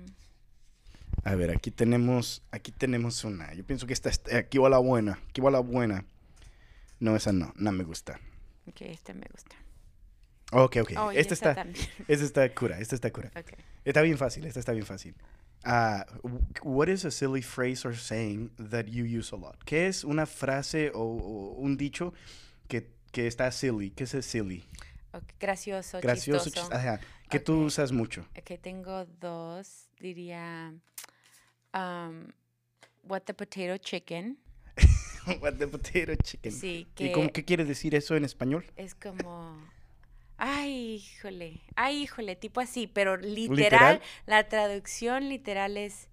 A 1.23 1.35
ver, 1.35 1.51
aquí 1.51 1.71
tenemos, 1.71 2.41
aquí 2.51 2.71
tenemos 2.71 3.23
una. 3.23 3.53
Yo 3.53 3.65
pienso 3.65 3.85
que 3.87 3.93
esta, 3.93 4.09
esta- 4.09 4.37
aquí 4.37 4.57
va 4.57 4.69
la 4.69 4.77
buena, 4.77 5.19
aquí 5.29 5.41
va 5.41 5.51
la 5.51 5.59
buena. 5.59 6.05
No, 6.99 7.15
esa 7.15 7.31
no, 7.33 7.53
no 7.57 7.71
me 7.71 7.83
gusta. 7.83 8.19
Ok, 8.67 8.81
este 8.81 9.13
me 9.13 9.25
gusta. 9.31 9.55
Ok, 10.51 10.77
ok. 10.81 10.91
Oh, 10.97 11.11
esta 11.11 11.33
está, 11.33 11.65
esta 12.07 12.25
está 12.25 12.55
cura, 12.55 12.79
esta 12.79 12.95
está 12.95 13.11
cura. 13.11 13.31
Ok. 13.35 13.51
Está 13.83 14.01
bien 14.01 14.17
fácil, 14.17 14.45
esta 14.45 14.59
está 14.59 14.71
bien 14.71 14.85
fácil. 14.85 15.15
Uh, 15.65 16.29
what 16.63 16.87
is 16.87 17.03
a 17.03 17.11
silly 17.11 17.41
phrase 17.41 17.85
or 17.85 17.95
saying 17.95 18.49
that 18.69 18.85
you 18.85 19.03
use 19.03 19.33
a 19.35 19.37
lot? 19.37 19.61
¿Qué 19.65 19.87
es 19.87 20.03
una 20.05 20.25
frase 20.25 20.91
o, 20.93 21.01
o 21.01 21.51
un 21.55 21.75
dicho 21.75 22.13
que, 22.69 22.89
que 23.11 23.27
está 23.27 23.51
silly? 23.51 23.91
¿Qué 23.91 24.05
es 24.05 24.13
el 24.13 24.23
silly? 24.23 24.63
Okay, 25.11 25.35
gracioso, 25.39 25.99
Gracioso, 25.99 26.45
chistoso. 26.45 26.69
chis- 26.69 26.75
ajá, 26.75 26.99
que 27.29 27.39
tú 27.39 27.63
usas 27.65 27.91
mucho. 27.91 28.25
Ok, 28.37 28.59
tengo 28.61 29.05
dos. 29.19 29.89
Diría, 29.99 30.73
um, 31.73 32.31
what 33.07 33.21
the 33.25 33.33
potato 33.33 33.77
chicken. 33.77 34.37
What 35.41 35.57
the 35.57 35.67
potato 35.67 36.15
chicken. 36.15 36.53
Sí, 36.53 36.87
¿Y 36.97 37.11
cómo, 37.11 37.27
que 37.27 37.33
qué 37.33 37.45
quiere 37.45 37.65
decir 37.65 37.93
eso 37.95 38.15
en 38.15 38.23
español? 38.23 38.65
es 38.77 38.95
como... 38.95 39.57
Ay, 40.37 40.95
híjole, 40.95 41.61
ay, 41.75 42.03
híjole, 42.03 42.35
tipo 42.35 42.61
así, 42.61 42.87
pero 42.87 43.17
literal, 43.17 43.57
¿Literal? 43.57 44.01
la 44.27 44.47
traducción 44.47 45.27
literal 45.29 45.77
es 45.77 46.07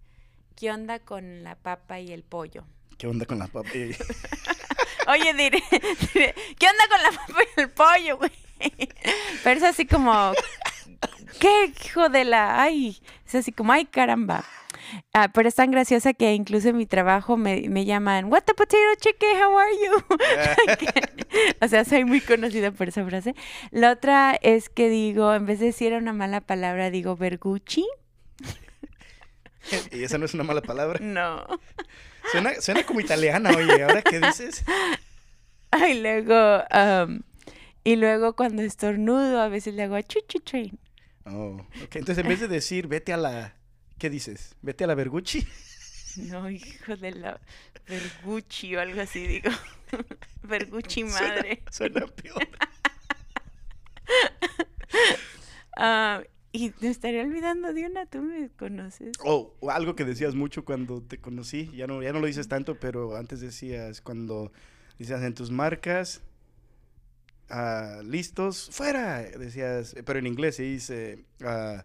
¿qué 0.56 0.70
onda 0.70 0.98
con 0.98 1.44
la 1.44 1.56
papa 1.56 2.00
y 2.00 2.10
el 2.10 2.22
pollo? 2.22 2.64
¿Qué 2.96 3.06
onda 3.06 3.26
con 3.26 3.38
la 3.38 3.46
papa? 3.48 3.68
Eh, 3.74 3.96
Oye, 5.08 5.34
diré, 5.34 5.62
diré, 6.14 6.34
¿qué 6.58 6.66
onda 6.66 6.84
con 6.88 7.02
la 7.02 7.10
papa 7.12 7.40
y 7.56 7.60
el 7.60 7.70
pollo, 7.70 8.16
güey? 8.16 8.32
Pero 9.42 9.58
es 9.58 9.62
así 9.62 9.86
como, 9.86 10.32
¿qué 11.38 11.66
hijo 11.66 12.08
de 12.08 12.24
la? 12.24 12.62
Ay, 12.62 12.98
es 13.26 13.34
así 13.34 13.52
como, 13.52 13.72
ay, 13.72 13.84
caramba. 13.84 14.44
Ah, 15.12 15.30
pero 15.32 15.48
es 15.48 15.54
tan 15.54 15.70
graciosa 15.70 16.12
que 16.12 16.34
incluso 16.34 16.68
en 16.68 16.76
mi 16.76 16.86
trabajo 16.86 17.36
me, 17.36 17.68
me 17.68 17.84
llaman, 17.84 18.26
What 18.26 18.42
the 18.42 18.54
potato 18.54 18.78
chicken, 19.00 19.36
how 19.42 19.58
are 19.58 19.70
you? 19.72 20.16
o 21.60 21.68
sea, 21.68 21.84
soy 21.84 22.04
muy 22.04 22.20
conocida 22.20 22.72
por 22.72 22.88
esa 22.88 23.04
frase. 23.04 23.34
La 23.70 23.92
otra 23.92 24.38
es 24.42 24.68
que 24.68 24.88
digo, 24.88 25.34
en 25.34 25.46
vez 25.46 25.60
de 25.60 25.66
decir 25.66 25.92
una 25.92 26.12
mala 26.12 26.40
palabra, 26.40 26.90
digo 26.90 27.16
vergucci. 27.16 27.86
y 29.92 30.02
esa 30.02 30.18
no 30.18 30.24
es 30.24 30.34
una 30.34 30.44
mala 30.44 30.62
palabra. 30.62 30.98
No. 31.04 31.44
Suena, 32.32 32.60
suena 32.60 32.84
como 32.84 33.00
italiana, 33.00 33.50
oye. 33.50 33.82
¿Ahora 33.84 34.00
qué 34.00 34.18
dices? 34.18 34.64
Y 35.88 36.00
luego, 36.00 36.62
am, 36.70 37.22
y 37.82 37.96
luego 37.96 38.34
cuando 38.34 38.62
estornudo, 38.62 39.40
a 39.40 39.48
veces 39.48 39.74
le 39.74 39.82
hago 39.82 40.00
chuchu 40.00 40.40
train. 40.40 40.78
Oh, 41.26 41.60
ok. 41.84 41.96
Entonces, 41.96 42.18
en 42.18 42.28
vez 42.28 42.40
de 42.40 42.48
decir, 42.48 42.86
vete 42.86 43.12
a 43.12 43.16
la... 43.16 43.54
¿Qué 43.98 44.10
dices? 44.10 44.54
¿Vete 44.62 44.84
a 44.84 44.86
la 44.86 44.94
Vergucci? 44.94 45.46
No, 46.16 46.48
hijo 46.48 46.94
de 46.94 47.10
la 47.10 47.40
vergucci 47.88 48.76
o 48.76 48.80
algo 48.80 49.00
así, 49.00 49.26
digo. 49.26 49.50
vergucci 50.44 51.00
Suena- 51.00 51.20
madre. 51.34 51.62
Suena, 51.72 52.06
peor. 52.06 52.46
Ah, 55.76 56.22
y 56.52 56.72
me 56.80 56.88
estaría 56.88 57.22
olvidando 57.22 57.72
de 57.72 57.86
una, 57.86 58.06
tú 58.06 58.22
me 58.22 58.48
conoces. 58.50 59.10
Oh, 59.24 59.56
o 59.58 59.72
algo 59.72 59.96
que 59.96 60.04
decías 60.04 60.36
mucho 60.36 60.64
cuando 60.64 61.02
te 61.02 61.18
conocí. 61.18 61.68
Ya 61.74 61.88
no, 61.88 62.00
ya 62.00 62.12
no 62.12 62.20
lo 62.20 62.28
dices 62.28 62.46
tanto, 62.46 62.78
pero 62.78 63.16
antes 63.16 63.40
decías 63.40 64.00
cuando 64.00 64.52
decías 64.98 65.20
en 65.22 65.34
tus 65.34 65.50
marcas... 65.50 66.22
ah, 67.50 68.02
listos, 68.04 68.68
fuera, 68.70 69.22
decías, 69.22 69.96
pero 70.06 70.20
en 70.20 70.28
inglés 70.28 70.54
se 70.54 70.62
dice, 70.62 71.24
ah, 71.42 71.84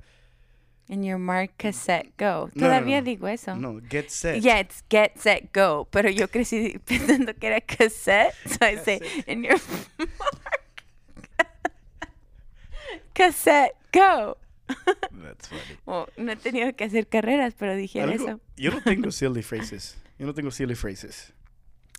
En 0.92 1.04
your 1.04 1.20
mark, 1.20 1.52
cassette, 1.58 2.10
go. 2.18 2.50
no, 2.56 2.66
Todavía 2.66 3.02
no. 3.02 3.06
digo 3.06 3.28
eso. 3.28 3.56
no, 3.56 3.80
get 3.90 4.10
set. 4.10 4.42
Yeah, 4.42 4.60
it's 4.60 4.84
get, 4.90 5.12
set, 5.20 5.52
go. 5.54 5.88
Pero 5.92 6.10
yo 6.10 6.28
crecí 6.28 6.80
pensando 6.86 7.36
que 7.36 7.48
era 7.48 7.62
cassette. 7.62 8.34
So 8.48 8.66
I 8.66 8.78
say, 8.78 9.00
in 9.28 9.44
your 9.44 9.60
mark. 10.00 10.84
cassette, 13.14 13.76
go. 13.92 14.38
That's 14.68 15.48
funny. 15.48 15.62
Oh, 15.88 16.08
no 16.18 16.32
he 16.32 16.36
tenido 16.36 16.76
que 16.76 16.86
hacer 16.86 17.08
carreras, 17.08 17.54
pero 17.58 17.76
dije 17.76 18.04
eso. 18.14 18.40
Yo 18.58 18.72
no 18.72 18.82
tengo 18.82 19.12
silly 19.12 19.42
phrases. 19.42 19.96
Yo 20.18 20.26
no 20.26 20.34
tengo 20.34 20.52
silly 20.52 20.76
phrases. 20.76 21.34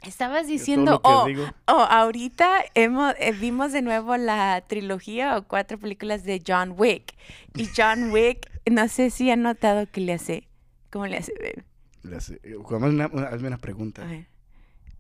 Estabas 0.03 0.47
diciendo, 0.47 1.01
oh, 1.05 1.27
oh, 1.67 1.73
ahorita 1.73 2.49
hemos, 2.75 3.15
eh, 3.19 3.33
vimos 3.33 3.73
de 3.73 3.83
nuevo 3.83 4.17
la 4.17 4.63
trilogía 4.67 5.37
o 5.37 5.43
cuatro 5.47 5.79
películas 5.79 6.25
de 6.25 6.43
John 6.47 6.75
Wick. 6.77 7.15
Y 7.55 7.69
John 7.77 8.11
Wick, 8.13 8.51
no 8.71 8.89
sé 8.89 9.11
si 9.11 9.31
han 9.31 9.43
notado 9.43 9.87
que 9.91 10.01
le 10.01 10.15
hace. 10.15 10.49
¿Cómo 10.91 11.07
le 11.07 11.19
hace? 11.19 11.33
babe? 11.39 11.65
le 12.03 12.17
hace- 12.17 12.41
eh, 12.43 12.55
hazme 12.65 12.89
una, 12.89 13.09
una- 13.13 13.27
hazme 13.29 13.49
una 13.49 13.59
pregunta. 13.59 14.03
A 14.03 14.07
ver. 14.07 14.27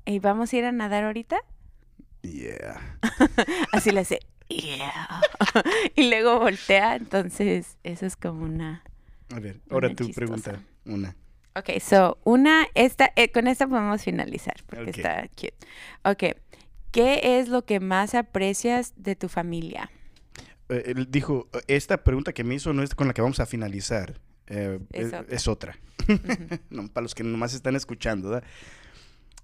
¿Y 0.04 0.18
vamos 0.18 0.52
a 0.52 0.56
ir 0.58 0.64
a 0.66 0.72
nadar 0.72 1.04
ahorita? 1.04 1.38
Yeah. 2.22 2.98
Así 3.72 3.90
le 3.90 4.00
hace. 4.00 4.20
Yeah. 4.48 5.20
y 5.96 6.10
luego 6.10 6.38
voltea, 6.40 6.96
entonces 6.96 7.78
eso 7.84 8.04
es 8.04 8.16
como 8.16 8.44
una. 8.44 8.82
A 9.34 9.40
ver, 9.40 9.60
ahora 9.70 9.88
Una 9.88 9.96
tu 9.96 10.04
chistosa. 10.06 10.16
pregunta. 10.26 10.62
Una. 10.84 11.16
Ok, 11.56 11.80
so 11.80 12.18
una, 12.24 12.66
esta, 12.74 13.10
eh, 13.16 13.30
con 13.32 13.46
esta 13.48 13.66
podemos 13.66 14.02
finalizar 14.02 14.54
porque 14.66 14.90
Ok. 14.90 14.96
está 14.98 15.28
cute. 15.28 15.54
Ok, 16.04 16.36
¿qué 16.92 17.38
es 17.40 17.48
lo 17.48 17.64
que 17.64 17.80
más 17.80 18.14
aprecias 18.14 18.92
de 18.96 19.16
tu 19.16 19.28
familia? 19.28 19.90
Eh, 20.68 20.84
él 20.96 21.08
dijo, 21.10 21.48
esta 21.66 22.04
pregunta 22.04 22.32
que 22.32 22.44
me 22.44 22.54
hizo 22.54 22.72
no 22.72 22.82
es 22.84 22.94
con 22.94 23.08
la 23.08 23.14
que 23.14 23.22
vamos 23.22 23.40
a 23.40 23.46
finalizar. 23.46 24.20
eh, 24.46 24.78
Es 24.92 25.06
es, 25.06 25.12
otra. 25.14 25.34
es 25.36 25.48
otra. 25.48 25.78
No, 26.70 26.88
para 26.88 27.02
los 27.02 27.14
que 27.14 27.24
nomás 27.24 27.52
están 27.54 27.74
escuchando, 27.76 28.30
¿verdad? 28.30 28.48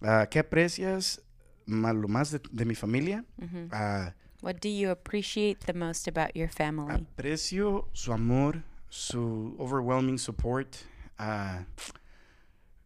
Ah, 0.00 0.26
¿Qué 0.30 0.38
aprecias 0.38 1.22
ma- 1.66 1.92
lo 1.92 2.06
más 2.08 2.30
de, 2.30 2.40
de 2.52 2.64
mi 2.64 2.74
familia? 2.74 3.24
Ujú. 3.38 3.68
Ah, 3.72 4.14
What 4.42 4.56
do 4.62 4.68
you 4.68 4.90
appreciate 4.90 5.64
the 5.66 5.72
most 5.72 6.06
about 6.08 6.32
your 6.34 6.48
family? 6.50 6.92
aprecio 6.94 7.88
su 7.92 8.12
amor, 8.12 8.62
su 8.88 9.56
overwhelming 9.58 10.18
support. 10.18 10.76
Ah, 11.18 11.64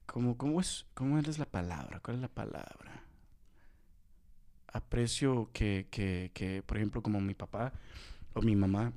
¿cómo, 0.06 0.60
es, 0.60 0.86
¿Cómo 0.94 1.18
es 1.18 1.38
la 1.38 1.46
palabra? 1.46 2.00
¿Cuál 2.00 2.16
es 2.16 2.22
la 2.22 2.28
palabra? 2.28 3.04
Aprecio 4.72 5.50
que, 5.52 5.88
que, 5.90 6.30
que, 6.34 6.62
por 6.62 6.76
ejemplo, 6.76 7.02
como 7.02 7.20
mi 7.20 7.34
papá 7.34 7.72
o 8.34 8.42
mi 8.42 8.56
mamá, 8.56 8.92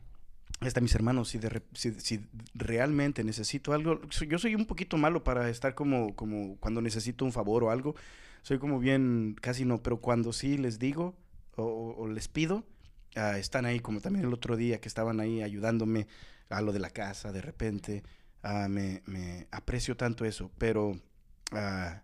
hasta 0.61 0.81
mis 0.81 0.95
hermanos, 0.95 1.29
si, 1.29 1.39
de 1.39 1.61
si, 1.73 1.93
si 1.99 2.25
realmente 2.53 3.23
necesito 3.23 3.73
algo, 3.73 4.01
yo 4.09 4.37
soy 4.39 4.55
un 4.55 4.65
poquito 4.65 4.97
malo 4.97 5.23
para 5.23 5.49
estar 5.49 5.75
como, 5.75 6.15
como 6.15 6.57
cuando 6.57 6.81
necesito 6.81 7.25
un 7.25 7.31
favor 7.31 7.63
o 7.63 7.71
algo, 7.71 7.95
soy 8.43 8.59
como 8.59 8.79
bien, 8.79 9.35
casi 9.41 9.65
no, 9.65 9.81
pero 9.81 9.99
cuando 9.99 10.31
sí 10.33 10.57
les 10.57 10.79
digo 10.79 11.15
o 11.55 12.07
les 12.07 12.27
pido, 12.27 12.65
ah, 13.15 13.37
están 13.37 13.65
ahí, 13.65 13.79
como 13.79 14.01
también 14.01 14.25
el 14.25 14.33
otro 14.33 14.55
día 14.55 14.79
que 14.81 14.87
estaban 14.87 15.19
ahí 15.19 15.41
ayudándome 15.41 16.07
a 16.49 16.61
lo 16.61 16.71
de 16.71 16.79
la 16.79 16.89
casa 16.89 17.31
de 17.31 17.41
repente, 17.41 18.03
ah, 18.43 18.67
me, 18.69 19.01
aprecio 19.51 19.97
tanto 19.97 20.25
eso, 20.25 20.51
pero 20.57 20.93
ah, 21.51 22.03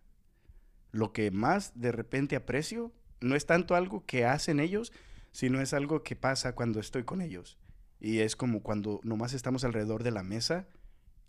lo 0.92 1.14
que 1.14 1.32
más 1.32 1.80
de 1.80 1.92
repente 1.92 2.36
aprecio 2.36 2.92
no 3.22 3.36
es 3.36 3.46
tanto 3.46 3.76
algo 3.76 4.06
que 4.06 4.26
hacen 4.26 4.60
ellos, 4.60 4.92
sino 5.32 5.62
es 5.62 5.74
algo 5.74 6.04
que 6.04 6.16
pasa 6.16 6.56
cuando 6.56 6.80
estoy 6.80 7.04
con 7.04 7.22
ellos. 7.22 7.58
Y 8.00 8.20
es 8.20 8.36
como 8.36 8.64
cuando 8.64 9.02
nomás 9.04 9.34
estamos 9.34 9.64
alrededor 9.64 10.04
de 10.04 10.12
la 10.12 10.24
mesa 10.24 10.68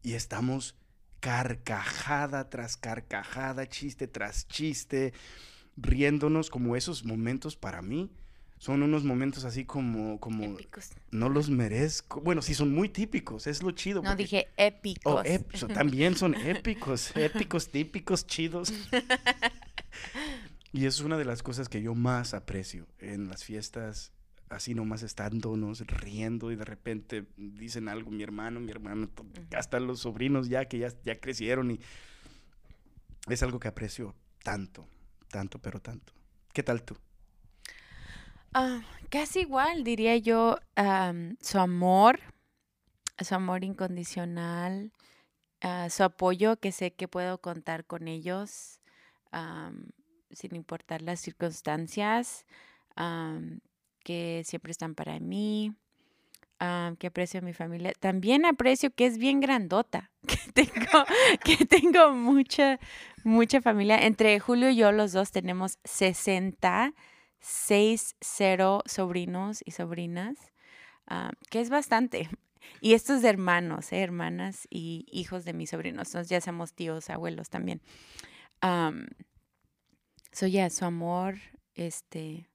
y 0.02 0.14
estamos 0.14 0.76
carcajada 1.18 2.48
tras 2.48 2.76
carcajada, 2.76 3.68
chiste 3.68 4.06
tras 4.06 4.46
chiste, 4.48 5.12
riéndonos, 5.76 6.48
como 6.48 6.76
esos 6.76 7.04
momentos 7.04 7.56
para 7.56 7.82
mí 7.82 8.10
son 8.60 8.82
unos 8.82 9.04
momentos 9.04 9.44
así 9.46 9.64
como, 9.64 10.20
como 10.20 10.44
Épicos. 10.44 10.90
no 11.10 11.30
los 11.30 11.48
merezco. 11.48 12.20
Bueno, 12.20 12.42
sí 12.42 12.52
son 12.52 12.74
muy 12.74 12.90
típicos, 12.90 13.46
es 13.46 13.62
lo 13.62 13.70
chido. 13.70 14.02
No 14.02 14.10
porque- 14.10 14.22
dije 14.24 14.48
épicos. 14.58 15.14
Oh, 15.14 15.22
ép- 15.24 15.72
también 15.72 16.14
son 16.14 16.34
épicos, 16.34 17.10
épicos, 17.16 17.70
típicos, 17.70 18.26
chidos. 18.26 18.70
Y 20.72 20.84
es 20.84 21.00
una 21.00 21.16
de 21.16 21.24
las 21.24 21.42
cosas 21.42 21.68
que 21.70 21.80
yo 21.80 21.94
más 21.94 22.34
aprecio 22.34 22.86
en 22.98 23.28
las 23.28 23.44
fiestas, 23.44 24.12
así 24.50 24.74
nomás 24.74 25.02
estándonos, 25.02 25.80
riendo 25.86 26.52
y 26.52 26.56
de 26.56 26.64
repente 26.66 27.24
dicen 27.38 27.88
algo 27.88 28.10
mi 28.10 28.22
hermano, 28.22 28.60
mi 28.60 28.70
hermano, 28.70 29.08
hasta 29.56 29.80
los 29.80 30.00
sobrinos 30.00 30.48
ya 30.50 30.66
que 30.66 30.78
ya, 30.78 30.92
ya 31.02 31.18
crecieron 31.18 31.70
y 31.70 31.80
es 33.28 33.42
algo 33.42 33.58
que 33.58 33.68
aprecio 33.68 34.14
tanto, 34.44 34.86
tanto, 35.30 35.58
pero 35.60 35.80
tanto. 35.80 36.12
¿Qué 36.52 36.62
tal 36.62 36.82
tú? 36.82 36.96
Ah, 38.52 38.80
casi 39.10 39.40
igual, 39.40 39.84
diría 39.84 40.16
yo, 40.16 40.58
am, 40.74 41.36
su 41.40 41.58
amor, 41.58 42.18
su 43.18 43.34
amor 43.36 43.62
incondicional, 43.62 44.92
ah, 45.60 45.88
su 45.88 46.02
apoyo, 46.02 46.56
que 46.58 46.72
sé 46.72 46.92
que 46.92 47.06
puedo 47.06 47.40
contar 47.40 47.84
con 47.84 48.08
ellos, 48.08 48.80
am, 49.30 49.90
sin 50.32 50.56
importar 50.56 51.00
las 51.02 51.20
circunstancias, 51.20 52.44
am, 52.96 53.60
que 54.02 54.42
siempre 54.44 54.72
están 54.72 54.96
para 54.96 55.20
mí, 55.20 55.72
am, 56.58 56.96
que 56.96 57.06
aprecio 57.06 57.38
a 57.38 57.42
mi 57.44 57.52
familia. 57.52 57.92
También 58.00 58.44
aprecio 58.44 58.90
que 58.92 59.06
es 59.06 59.18
bien 59.18 59.38
grandota, 59.38 60.10
que 60.26 60.38
tengo, 60.52 61.04
que 61.44 61.66
tengo 61.66 62.14
mucha, 62.14 62.80
mucha 63.22 63.60
familia. 63.62 64.04
Entre 64.06 64.40
Julio 64.40 64.70
y 64.70 64.76
yo, 64.76 64.90
los 64.90 65.12
dos 65.12 65.30
tenemos 65.30 65.78
60 65.84 66.94
seis, 67.40 68.16
cero 68.20 68.82
sobrinos 68.86 69.62
y 69.64 69.72
sobrinas, 69.72 70.36
ah, 71.06 71.32
que 71.50 71.60
es 71.60 71.70
bastante. 71.70 72.28
y 72.80 72.94
esto 72.94 73.14
es 73.14 73.22
de 73.22 73.28
hermanos, 73.28 73.92
¿eh? 73.92 74.00
hermanas 74.00 74.66
y 74.70 75.06
hijos 75.10 75.44
de 75.44 75.52
mis 75.52 75.70
sobrinos. 75.70 76.08
Entonces 76.08 76.28
ya 76.28 76.40
somos 76.40 76.74
tíos, 76.74 77.10
abuelos 77.10 77.48
también. 77.50 77.80
Um, 78.62 79.06
so 80.32 80.46
ya, 80.46 80.68
su 80.70 80.84
amor, 80.84 81.36
este, 81.74 82.48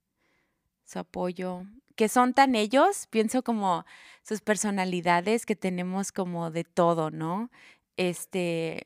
su 0.83 0.99
apoyo, 0.99 1.63
que 1.95 2.09
son 2.09 2.33
tan 2.33 2.55
ellos, 2.55 3.07
pienso 3.09 3.43
como 3.43 3.85
sus 4.21 4.41
personalidades 4.41 5.45
que 5.45 5.55
tenemos 5.55 6.11
como 6.11 6.51
de 6.51 6.63
todo, 6.63 7.09
¿no? 7.09 7.49
Este, 7.97 8.83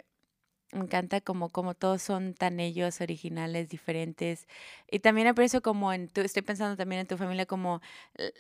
me 0.72 0.82
encanta 0.82 1.20
como, 1.22 1.50
como 1.50 1.74
todos 1.74 2.02
son 2.02 2.34
tan 2.34 2.60
ellos, 2.60 3.02
originales, 3.02 3.70
diferentes. 3.70 4.48
Y 4.90 5.00
también 5.00 5.28
aprecio 5.28 5.62
como 5.62 5.92
en 5.92 6.08
tu, 6.08 6.22
estoy 6.22 6.44
pensando 6.44 6.78
también 6.78 7.02
en 7.02 7.08
tu 7.08 7.18
familia, 7.18 7.46
como 7.46 7.82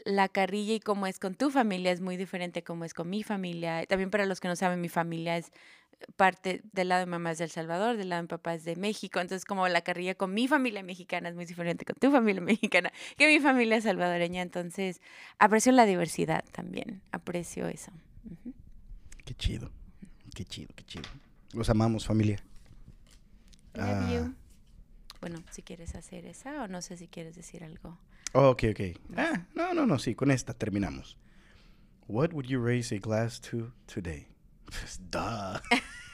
la 0.05 0.29
carrilla 0.29 0.73
y 0.73 0.79
cómo 0.79 1.07
es 1.07 1.19
con 1.19 1.35
tu 1.35 1.49
familia 1.49 1.91
es 1.91 2.01
muy 2.01 2.17
diferente 2.17 2.63
como 2.63 2.85
es 2.85 2.93
con 2.93 3.09
mi 3.09 3.23
familia. 3.23 3.85
También 3.87 4.11
para 4.11 4.25
los 4.25 4.39
que 4.39 4.47
no 4.47 4.55
saben, 4.55 4.79
mi 4.81 4.89
familia 4.89 5.37
es 5.37 5.51
parte 6.15 6.61
del 6.71 6.89
lado 6.89 7.01
de 7.01 7.05
mamá 7.07 7.31
es 7.31 7.39
de 7.39 7.45
El 7.45 7.49
Salvador, 7.49 7.97
del 7.97 8.09
lado 8.09 8.21
de 8.21 8.27
papá 8.27 8.53
es 8.53 8.63
de 8.63 8.75
México. 8.75 9.19
Entonces, 9.19 9.45
como 9.45 9.67
la 9.67 9.81
carrilla 9.81 10.15
con 10.15 10.33
mi 10.33 10.47
familia 10.47 10.83
mexicana 10.83 11.29
es 11.29 11.35
muy 11.35 11.45
diferente 11.45 11.85
con 11.85 11.95
tu 11.95 12.11
familia 12.11 12.41
mexicana 12.43 12.91
que 13.17 13.27
mi 13.27 13.39
familia 13.39 13.81
salvadoreña. 13.81 14.41
Entonces, 14.41 15.01
aprecio 15.39 15.71
la 15.71 15.85
diversidad 15.85 16.43
también. 16.51 17.01
Aprecio 17.11 17.67
eso. 17.67 17.91
Qué 19.25 19.33
chido. 19.33 19.71
Qué 20.35 20.45
chido, 20.45 20.69
qué 20.75 20.83
chido. 20.85 21.09
Los 21.53 21.69
amamos, 21.69 22.05
familia. 22.05 22.43
Ah. 23.75 24.29
Bueno, 25.21 25.43
si 25.51 25.61
quieres 25.61 25.95
hacer 25.95 26.25
esa 26.25 26.63
o 26.63 26.67
no 26.67 26.81
sé 26.81 26.97
si 26.97 27.07
quieres 27.07 27.35
decir 27.35 27.63
algo. 27.63 27.97
Oh, 28.33 28.49
ok, 28.49 28.63
ok. 28.71 28.81
Ah, 29.17 29.45
no, 29.55 29.73
no, 29.73 29.85
no, 29.85 29.99
sí, 29.99 30.15
con 30.15 30.31
esta 30.31 30.53
terminamos. 30.53 31.17
What 32.07 32.33
would 32.33 32.45
you 32.45 32.63
raise 32.63 32.93
a 32.95 32.99
glass 32.99 33.41
to 33.41 33.71
today? 33.85 34.27
Pues, 34.65 34.99
duh. 35.09 35.59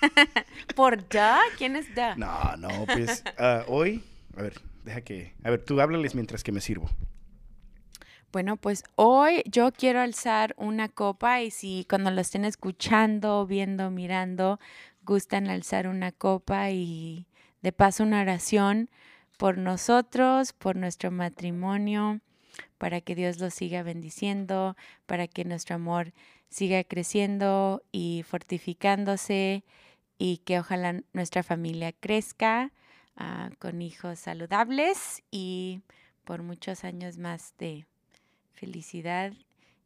¿Por 0.76 1.08
da? 1.10 1.39
¿Quién 1.58 1.76
es 1.76 1.93
da? 1.93 2.15
No, 2.15 2.56
no, 2.58 2.86
pues 2.86 3.24
ah, 3.38 3.65
hoy, 3.67 4.04
a 4.38 4.41
ver, 4.41 4.62
deja 4.84 5.02
que, 5.02 5.34
a 5.43 5.50
ver, 5.50 5.63
tú 5.63 5.80
háblales 5.82 6.15
mientras 6.15 6.43
que 6.43 6.52
me 6.52 6.62
sirvo. 6.62 6.89
Bueno, 8.32 8.58
pues 8.58 8.84
hoy 8.95 9.43
yo 9.45 9.71
quiero 9.71 10.02
alzar 10.02 10.56
una 10.58 10.89
copa 10.89 11.41
y 11.41 11.52
si 11.52 11.86
cuando 11.89 12.12
lo 12.12 12.19
estén 12.19 12.43
escuchando, 12.43 13.45
viendo, 13.48 13.89
mirando, 13.91 14.60
gustan 15.06 15.48
alzar 15.48 15.88
una 15.88 16.12
copa 16.12 16.72
y 16.72 17.28
de 17.62 17.72
paso 17.72 18.04
una 18.04 18.22
oración 18.22 18.89
por 19.38 19.58
nosotros, 19.58 20.54
por 20.54 20.76
nuestro 20.76 21.12
matrimonio, 21.12 22.22
para 22.78 23.02
que 23.02 23.15
Dios 23.15 23.39
lo 23.39 23.50
siga 23.50 23.84
bendiciendo, 23.84 24.76
para 25.06 25.28
que 25.28 25.46
nuestro 25.46 25.76
amor 25.76 26.13
siga 26.50 26.84
creciendo 26.84 27.84
y 27.91 28.24
fortificándose 28.28 29.63
y 30.18 30.38
que 30.38 30.60
ojalá 30.60 31.02
nuestra 31.13 31.44
familia 31.44 31.91
crezca 31.91 32.72
ah, 33.18 33.50
con 33.60 33.82
hijos 33.82 34.20
saludables 34.20 35.24
y 35.32 35.82
por 36.24 36.44
muchos 36.44 36.84
años 36.84 37.18
más 37.18 37.54
de 37.58 37.86
felicidad 38.54 39.34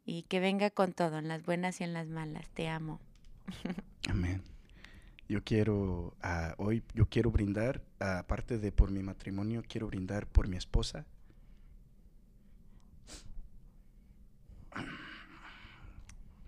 y 0.04 0.22
que 0.22 0.40
venga 0.40 0.70
con 0.70 0.92
todo, 0.92 1.18
en 1.18 1.28
las 1.28 1.44
buenas 1.44 1.80
y 1.80 1.84
en 1.84 1.92
las 1.92 2.08
malas. 2.08 2.48
Te 2.50 2.68
amo. 2.68 3.00
Amén. 4.08 4.42
Yo 5.30 5.44
quiero, 5.44 6.16
uh, 6.24 6.54
hoy 6.56 6.82
yo 6.92 7.06
quiero 7.08 7.30
brindar, 7.30 7.80
aparte 8.00 8.58
de 8.58 8.72
por 8.72 8.90
mi 8.90 9.00
matrimonio, 9.04 9.62
quiero 9.68 9.86
brindar 9.86 10.26
por 10.26 10.48
mi 10.48 10.56
esposa. 10.56 11.06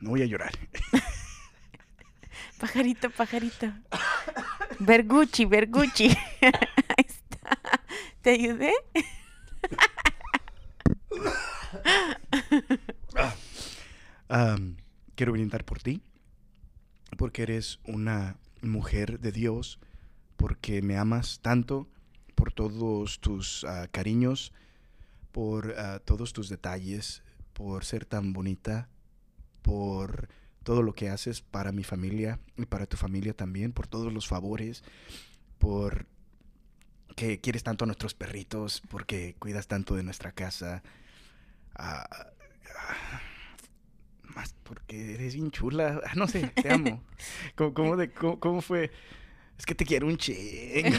No 0.01 0.11
voy 0.11 0.23
a 0.23 0.27
llorar. 0.27 0.51
pajarito, 2.59 3.09
pajarito. 3.11 3.73
Bergucci, 4.81 5.45
Bergucci. 5.45 6.09
Ahí 6.41 7.07
está. 7.07 7.61
¿Te 8.21 8.31
ayudé? 8.31 8.73
Ah, 14.29 14.57
quiero 15.15 15.33
brindar 15.33 15.65
por 15.65 15.83
ti, 15.83 16.01
porque 17.19 17.43
eres 17.43 17.79
una 17.85 18.39
mujer 18.63 19.21
de 19.21 19.33
Dios, 19.33 19.79
porque 20.37 20.83
me 20.83 20.97
amas 20.97 21.41
tanto, 21.43 21.89
por 22.35 22.53
todos 22.53 23.21
tus 23.21 23.65
ah, 23.65 23.89
cariños, 23.91 24.53
por 25.31 25.75
ah, 25.79 26.01
todos 26.05 26.33
tus 26.33 26.49
detalles, 26.49 27.23
por 27.53 27.85
ser 27.85 28.05
tan 28.05 28.33
bonita, 28.33 28.89
por 29.63 30.29
todo 30.63 30.83
lo 30.83 30.93
que 30.95 31.09
haces 31.09 31.41
para 31.43 31.73
mi 31.73 31.85
familia 31.85 32.41
y 32.57 32.67
para 32.67 32.87
tu 32.87 32.97
familia 32.97 33.35
también, 33.35 33.73
por 33.73 33.87
todos 33.87 34.13
los 34.13 34.27
favores, 34.27 34.83
por 35.59 36.07
que 37.17 37.41
quieres 37.41 37.63
tanto 37.63 37.85
a 37.85 37.87
nuestros 37.87 38.15
perritos, 38.15 38.83
porque 38.89 39.37
cuidas 39.39 39.67
tanto 39.67 39.95
de 39.95 40.03
nuestra 40.03 40.33
casa. 40.33 40.83
Ah, 41.75 42.33
más 44.35 44.55
porque 44.63 45.15
eres 45.15 45.35
bien 45.35 45.51
chula. 45.51 46.01
Ah, 46.07 46.13
no 46.15 46.27
sé, 46.27 46.49
te 46.49 46.73
amo. 46.73 47.03
¿Cómo, 47.55 47.97
de, 47.97 48.11
cómo, 48.13 48.61
fue? 48.61 48.91
Es 49.59 49.67
que 49.67 49.75
te 49.75 49.85
quiero 49.85 50.07
un 50.07 50.17
ching. 50.17 50.95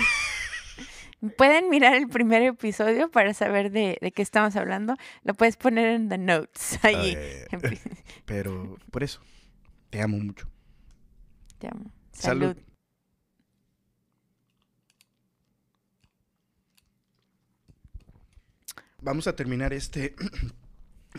Pueden 1.37 1.69
mirar 1.69 1.95
el 1.95 2.09
primer 2.09 2.41
episodio 2.41 3.09
para 3.09 3.33
saber 3.33 3.71
de, 3.71 3.97
qué 4.13 4.21
estamos 4.21 4.57
hablando. 4.57 4.95
Lo 5.23 5.33
puedes 5.33 5.55
poner 5.55 5.87
en 5.87 6.09
the 6.09 6.17
notes 6.17 6.79
ahí. 6.83 7.17
Pero 8.25 8.77
por 8.91 9.03
eso, 9.03 9.21
te 9.89 10.01
amo 10.01 10.17
mucho. 10.17 10.49
Te 11.59 11.67
amo. 11.67 11.91
Salud. 12.11 12.57
Vamos 19.01 19.27
a 19.27 19.35
terminar 19.35 19.73
este 19.73 20.15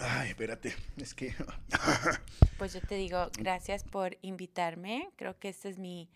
Ay, 0.00 0.30
espérate, 0.30 0.74
es 0.96 1.14
que... 1.14 1.34
pues 2.58 2.74
yo 2.74 2.80
te 2.80 2.96
digo, 2.96 3.30
gracias 3.38 3.84
por 3.84 4.18
invitarme. 4.22 5.10
Creo 5.16 5.38
que 5.38 5.48
esta 5.48 5.68
es 5.68 5.78
mi 5.78 6.08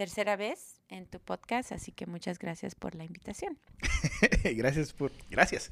tercera 0.00 0.36
vez 0.36 0.80
en 0.88 1.04
tu 1.04 1.20
podcast, 1.20 1.72
así 1.72 1.92
que 1.92 2.06
muchas 2.06 2.38
gracias 2.38 2.74
por 2.74 2.94
la 2.94 3.04
invitación. 3.04 3.58
gracias 4.56 4.94
por, 4.94 5.12
gracias, 5.28 5.70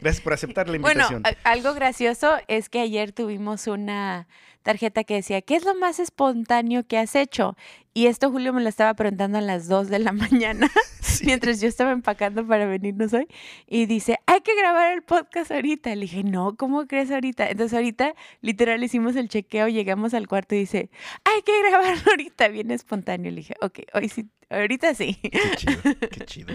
gracias 0.00 0.20
por 0.22 0.32
aceptar 0.32 0.68
la 0.68 0.76
invitación. 0.76 1.22
Bueno, 1.22 1.38
algo 1.44 1.74
gracioso 1.74 2.38
es 2.48 2.70
que 2.70 2.80
ayer 2.80 3.12
tuvimos 3.12 3.66
una 3.66 4.28
tarjeta 4.62 5.04
que 5.04 5.16
decía, 5.16 5.42
¿qué 5.42 5.56
es 5.56 5.64
lo 5.66 5.74
más 5.74 6.00
espontáneo 6.00 6.86
que 6.86 6.96
has 6.96 7.14
hecho? 7.14 7.54
Y 7.96 8.08
esto 8.08 8.30
Julio 8.30 8.52
me 8.52 8.62
lo 8.62 8.68
estaba 8.68 8.92
preguntando 8.92 9.38
a 9.38 9.40
las 9.40 9.68
2 9.68 9.88
de 9.88 9.98
la 9.98 10.12
mañana, 10.12 10.70
mientras 11.24 11.62
yo 11.62 11.66
estaba 11.66 11.92
empacando 11.92 12.46
para 12.46 12.66
venirnos 12.66 13.14
hoy, 13.14 13.26
y 13.66 13.86
dice, 13.86 14.18
hay 14.26 14.42
que 14.42 14.54
grabar 14.54 14.92
el 14.92 15.00
podcast 15.00 15.50
ahorita. 15.50 15.94
Le 15.94 16.02
dije, 16.02 16.22
no, 16.22 16.56
¿cómo 16.56 16.86
crees 16.86 17.10
ahorita? 17.10 17.48
Entonces 17.48 17.72
ahorita 17.72 18.14
literal 18.42 18.84
hicimos 18.84 19.16
el 19.16 19.30
chequeo, 19.30 19.68
llegamos 19.68 20.12
al 20.12 20.28
cuarto 20.28 20.54
y 20.54 20.58
dice, 20.58 20.90
hay 21.24 21.40
que 21.40 21.52
grabarlo 21.70 22.02
ahorita, 22.10 22.48
bien 22.48 22.70
espontáneo. 22.70 23.30
Le 23.30 23.38
dije, 23.38 23.54
ok, 23.62 23.78
hoy 23.94 24.10
sí 24.10 24.28
Ahorita 24.50 24.94
sí. 24.94 25.18
Qué 25.22 25.56
chido, 25.56 25.82
qué 26.10 26.24
chido. 26.26 26.54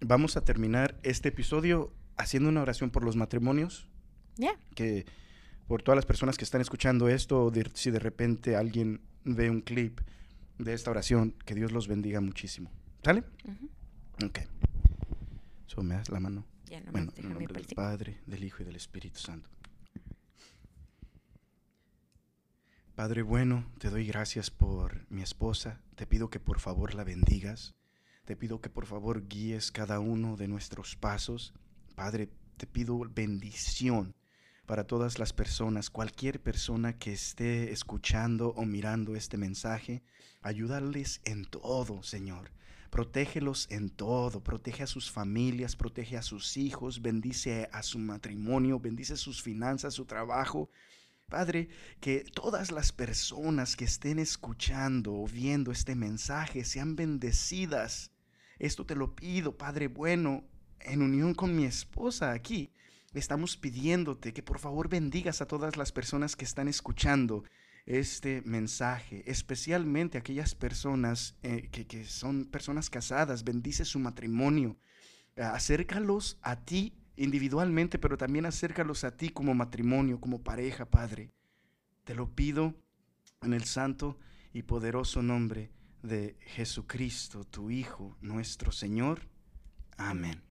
vamos 0.00 0.36
a 0.36 0.44
terminar 0.44 1.00
este 1.02 1.30
episodio 1.30 1.94
haciendo 2.18 2.50
una 2.50 2.60
oración 2.60 2.90
por 2.90 3.04
los 3.04 3.16
matrimonios. 3.16 3.88
Ya. 4.36 4.52
Que 4.74 5.06
por 5.68 5.82
todas 5.82 5.96
las 5.96 6.06
personas 6.06 6.38
que 6.38 6.44
están 6.44 6.62
escuchando 6.62 7.08
esto, 7.08 7.52
si 7.74 7.90
de 7.90 7.98
repente 7.98 8.56
alguien 8.56 9.02
ve 9.24 9.50
un 9.50 9.60
clip 9.60 10.00
de 10.58 10.72
esta 10.72 10.90
oración, 10.90 11.34
que 11.44 11.54
Dios 11.54 11.72
los 11.72 11.86
bendiga 11.86 12.20
muchísimo. 12.20 12.72
¿Sale? 13.04 13.22
Ok. 14.24 14.40
So, 15.66 15.82
me 15.82 15.94
das 15.94 16.08
la 16.08 16.20
mano. 16.20 16.46
Ya, 16.66 16.80
no 16.80 16.90
bueno, 16.90 17.12
en 17.16 17.28
nombre 17.28 17.52
del 17.52 17.66
Padre, 17.66 18.18
del 18.26 18.44
Hijo 18.44 18.62
y 18.62 18.66
del 18.66 18.76
Espíritu 18.76 19.20
Santo. 19.20 19.48
Padre 22.94 23.22
bueno, 23.22 23.70
te 23.78 23.90
doy 23.90 24.06
gracias 24.06 24.50
por 24.50 25.06
mi 25.10 25.22
esposa. 25.22 25.82
Te 25.94 26.06
pido 26.06 26.30
que 26.30 26.40
por 26.40 26.60
favor 26.60 26.94
la 26.94 27.04
bendigas. 27.04 27.74
Te 28.24 28.36
pido 28.36 28.60
que 28.60 28.70
por 28.70 28.86
favor 28.86 29.28
guíes 29.28 29.70
cada 29.70 30.00
uno 30.00 30.36
de 30.36 30.48
nuestros 30.48 30.96
pasos. 30.96 31.52
Padre, 31.94 32.30
te 32.56 32.66
pido 32.66 32.98
bendición 32.98 34.14
para 34.68 34.84
todas 34.84 35.18
las 35.18 35.32
personas, 35.32 35.88
cualquier 35.88 36.42
persona 36.42 36.98
que 36.98 37.14
esté 37.14 37.72
escuchando 37.72 38.50
o 38.50 38.66
mirando 38.66 39.16
este 39.16 39.38
mensaje. 39.38 40.02
Ayúdales 40.42 41.22
en 41.24 41.46
todo, 41.46 42.02
Señor. 42.02 42.52
Protégelos 42.90 43.66
en 43.70 43.88
todo, 43.88 44.44
protege 44.44 44.82
a 44.82 44.86
sus 44.86 45.10
familias, 45.10 45.74
protege 45.74 46.18
a 46.18 46.22
sus 46.22 46.58
hijos, 46.58 47.00
bendice 47.00 47.70
a 47.72 47.82
su 47.82 47.98
matrimonio, 47.98 48.78
bendice 48.78 49.16
sus 49.16 49.40
finanzas, 49.40 49.94
su 49.94 50.04
trabajo, 50.04 50.68
Padre, 51.30 51.70
que 51.98 52.24
todas 52.34 52.70
las 52.70 52.92
personas 52.92 53.74
que 53.74 53.86
estén 53.86 54.18
escuchando 54.18 55.14
o 55.14 55.26
viendo 55.26 55.72
este 55.72 55.94
mensaje 55.94 56.66
sean 56.66 56.94
bendecidas. 56.94 58.10
Esto 58.58 58.84
te 58.84 58.96
lo 58.96 59.14
pido, 59.14 59.56
Padre 59.56 59.88
bueno, 59.88 60.44
en 60.80 61.00
unión 61.00 61.32
con 61.32 61.56
mi 61.56 61.64
esposa 61.64 62.32
aquí. 62.32 62.70
Estamos 63.18 63.56
pidiéndote 63.56 64.32
que 64.32 64.42
por 64.42 64.58
favor 64.58 64.88
bendigas 64.88 65.40
a 65.40 65.46
todas 65.46 65.76
las 65.76 65.92
personas 65.92 66.36
que 66.36 66.44
están 66.44 66.68
escuchando 66.68 67.44
este 67.86 68.42
mensaje, 68.42 69.22
especialmente 69.26 70.18
aquellas 70.18 70.54
personas 70.54 71.36
eh, 71.42 71.68
que, 71.70 71.86
que, 71.86 72.04
son 72.04 72.44
personas 72.44 72.90
casadas, 72.90 73.44
bendice 73.44 73.84
su 73.84 73.98
matrimonio, 73.98 74.76
acércalos 75.36 76.38
a 76.42 76.56
ti 76.64 76.94
individualmente, 77.16 77.98
pero 77.98 78.16
también 78.16 78.46
acércalos 78.46 79.04
a 79.04 79.16
ti 79.16 79.30
como 79.30 79.54
matrimonio, 79.54 80.20
como 80.20 80.42
pareja, 80.42 80.86
Padre. 80.86 81.32
Te 82.04 82.14
lo 82.14 82.34
pido 82.34 82.74
en 83.42 83.52
el 83.52 83.64
santo 83.64 84.18
y 84.52 84.62
poderoso 84.62 85.22
nombre 85.22 85.70
de 86.02 86.36
Jesucristo, 86.40 87.44
tu 87.44 87.70
Hijo, 87.70 88.16
nuestro 88.20 88.72
Señor. 88.72 89.28
Amén. 89.96 90.47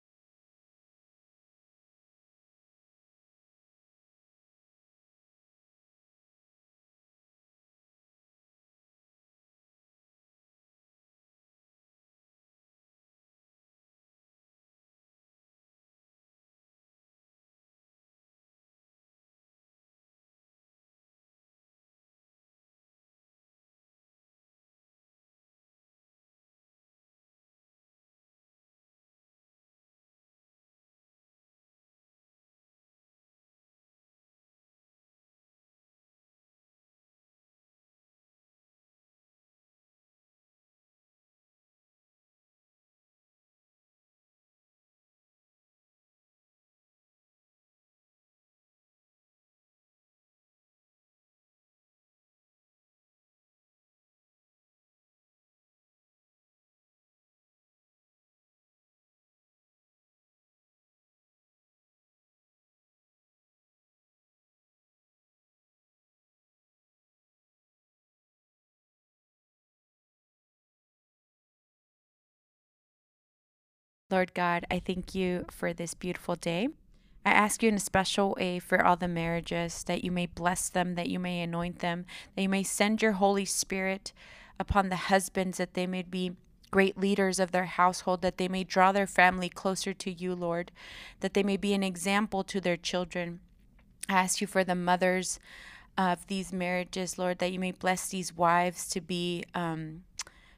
Lord 74.09 74.35
God, 74.35 74.65
I 74.71 74.79
thank 74.79 75.17
you 75.17 75.47
for 75.51 75.73
this 75.73 75.95
beautiful 75.95 76.37
day. 76.37 76.69
I 77.25 77.31
ask 77.31 77.61
you 77.61 77.69
in 77.69 77.75
a 77.75 77.81
special 77.81 78.37
way 78.39 78.61
for 78.61 78.85
all 78.85 78.95
the 78.95 79.09
marriages 79.09 79.83
that 79.85 80.05
you 80.05 80.13
may 80.13 80.27
bless 80.27 80.69
them, 80.69 80.95
that 80.95 81.09
you 81.09 81.19
may 81.19 81.43
anoint 81.43 81.81
them, 81.81 82.07
that 82.35 82.43
you 82.43 82.49
may 82.49 82.63
send 82.63 83.03
your 83.03 83.13
Holy 83.13 83.45
Spirit 83.45 84.13
upon 84.61 84.91
the 84.91 84.97
husbands, 84.97 85.59
that 85.59 85.75
they 85.75 85.89
may 85.89 86.03
be 86.03 86.37
great 86.71 86.97
leaders 86.97 87.41
of 87.41 87.51
their 87.51 87.65
household, 87.65 88.23
that 88.23 88.39
they 88.39 88.47
may 88.47 88.63
draw 88.63 88.93
their 88.93 89.09
family 89.09 89.49
closer 89.49 89.93
to 89.93 90.13
you, 90.13 90.37
Lord, 90.37 90.71
that 91.19 91.35
they 91.35 91.43
may 91.43 91.57
be 91.57 91.75
an 91.75 91.83
example 91.83 92.45
to 92.45 92.61
their 92.61 92.77
children. 92.77 93.41
I 94.09 94.13
ask 94.13 94.41
you 94.41 94.47
for 94.47 94.63
the 94.63 94.77
mothers 94.77 95.41
of 95.99 96.25
these 96.29 96.53
marriages, 96.53 97.19
Lord, 97.19 97.41
that 97.41 97.53
you 97.53 97.59
may 97.59 97.73
bless 97.73 98.07
these 98.07 98.37
wives 98.37 98.89
to 98.91 99.01
be, 99.01 99.43
um, 99.53 100.05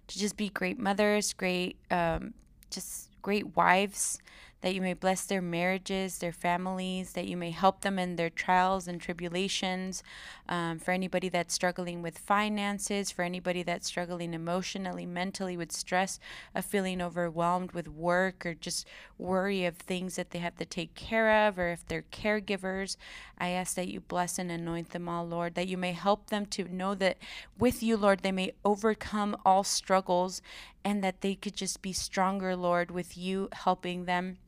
to 0.06 0.18
just 0.18 0.36
be 0.36 0.50
great 0.50 0.78
mothers, 0.78 1.32
great, 1.32 1.78
um, 1.90 2.34
just 2.70 3.08
great 3.28 3.54
wives, 3.54 4.18
that 4.62 4.74
you 4.74 4.80
may 4.80 4.94
bless 4.94 5.26
their 5.26 5.42
marriages, 5.42 6.16
their 6.16 6.32
families, 6.32 7.12
that 7.12 7.28
you 7.28 7.36
may 7.36 7.50
help 7.50 7.82
them 7.82 7.98
in 7.98 8.16
their 8.16 8.30
trials 8.30 8.88
and 8.88 9.02
tribulations. 9.02 10.02
Um, 10.48 10.78
for 10.78 10.92
anybody 10.92 11.28
that's 11.28 11.52
struggling 11.52 12.00
with 12.00 12.16
finances, 12.16 13.10
for 13.10 13.22
anybody 13.22 13.62
that's 13.62 13.86
struggling 13.86 14.32
emotionally, 14.32 15.04
mentally 15.04 15.58
with 15.58 15.72
stress, 15.72 16.18
of 16.54 16.64
feeling 16.64 17.02
overwhelmed 17.02 17.72
with 17.72 17.86
work, 17.86 18.46
or 18.46 18.54
just 18.54 18.88
worry 19.18 19.66
of 19.66 19.76
things 19.76 20.16
that 20.16 20.30
they 20.30 20.38
have 20.38 20.56
to 20.56 20.64
take 20.64 20.94
care 20.94 21.46
of, 21.46 21.58
or 21.58 21.68
if 21.68 21.86
they're 21.86 22.04
caregivers, 22.10 22.96
I 23.36 23.50
ask 23.50 23.76
that 23.76 23.88
you 23.88 24.00
bless 24.00 24.38
and 24.38 24.50
anoint 24.50 24.90
them 24.90 25.06
all, 25.06 25.28
Lord, 25.28 25.54
that 25.54 25.68
you 25.68 25.76
may 25.76 25.92
help 25.92 26.30
them 26.30 26.46
to 26.46 26.64
know 26.74 26.94
that 26.94 27.18
with 27.58 27.82
you, 27.82 27.98
Lord, 27.98 28.20
they 28.20 28.32
may 28.32 28.52
overcome 28.64 29.36
all 29.44 29.64
struggles 29.64 30.40
and 30.84 31.02
that 31.04 31.20
they 31.20 31.34
could 31.34 31.56
just 31.56 31.82
be 31.82 31.92
stronger, 31.92 32.56
Lord, 32.56 32.90
with 32.90 33.16
you 33.16 33.48
helping 33.52 34.04
them. 34.04 34.38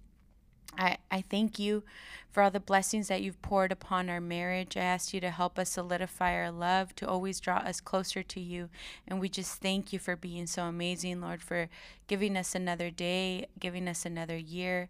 I, 0.79 0.99
I 1.11 1.23
thank 1.23 1.59
you 1.59 1.83
for 2.31 2.43
all 2.43 2.51
the 2.51 2.61
blessings 2.61 3.09
that 3.09 3.23
you've 3.23 3.43
poured 3.43 3.73
upon 3.73 4.09
our 4.09 4.21
marriage. 4.21 4.77
I 4.77 4.81
ask 4.81 5.13
you 5.13 5.21
to 5.21 5.31
help 5.31 5.59
us 5.59 5.71
solidify 5.71 6.35
our 6.35 6.51
love, 6.51 6.95
to 6.97 7.09
always 7.09 7.41
draw 7.41 7.57
us 7.57 7.81
closer 7.81 8.23
to 8.23 8.41
you. 8.41 8.69
And 9.07 9.21
we 9.21 9.29
just 9.29 9.61
thank 9.61 9.93
you 9.93 9.99
for 9.99 10.15
being 10.15 10.47
so 10.47 10.65
amazing, 10.65 11.21
Lord, 11.21 11.43
for 11.43 11.69
giving 12.07 12.37
us 12.37 12.55
another 12.55 12.91
day, 12.91 13.47
giving 13.59 13.89
us 13.89 14.07
another 14.07 14.37
year. 14.37 14.89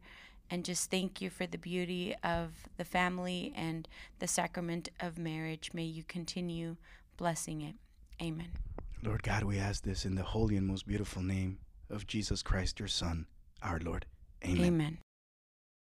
And 0.50 0.64
just 0.64 0.90
thank 0.90 1.20
you 1.20 1.30
for 1.30 1.46
the 1.46 1.58
beauty 1.58 2.14
of 2.22 2.68
the 2.76 2.84
family 2.84 3.52
and 3.56 3.88
the 4.18 4.26
sacrament 4.26 4.90
of 4.98 5.16
marriage. 5.16 5.70
May 5.72 5.84
you 5.84 6.02
continue 6.06 6.76
blessing 7.16 7.62
it. 7.62 7.76
Amen. 8.20 8.69
Lord 9.02 9.22
God, 9.22 9.44
we 9.44 9.58
ask 9.58 9.82
this 9.82 10.04
in 10.04 10.14
the 10.14 10.22
holy 10.22 10.56
and 10.56 10.66
most 10.66 10.86
beautiful 10.86 11.22
name 11.22 11.58
of 11.88 12.06
Jesus 12.06 12.42
Christ, 12.42 12.78
your 12.78 12.88
Son, 12.88 13.26
our 13.62 13.78
Lord. 13.78 14.06
Amen. 14.44 14.66
Amen. 14.66 14.98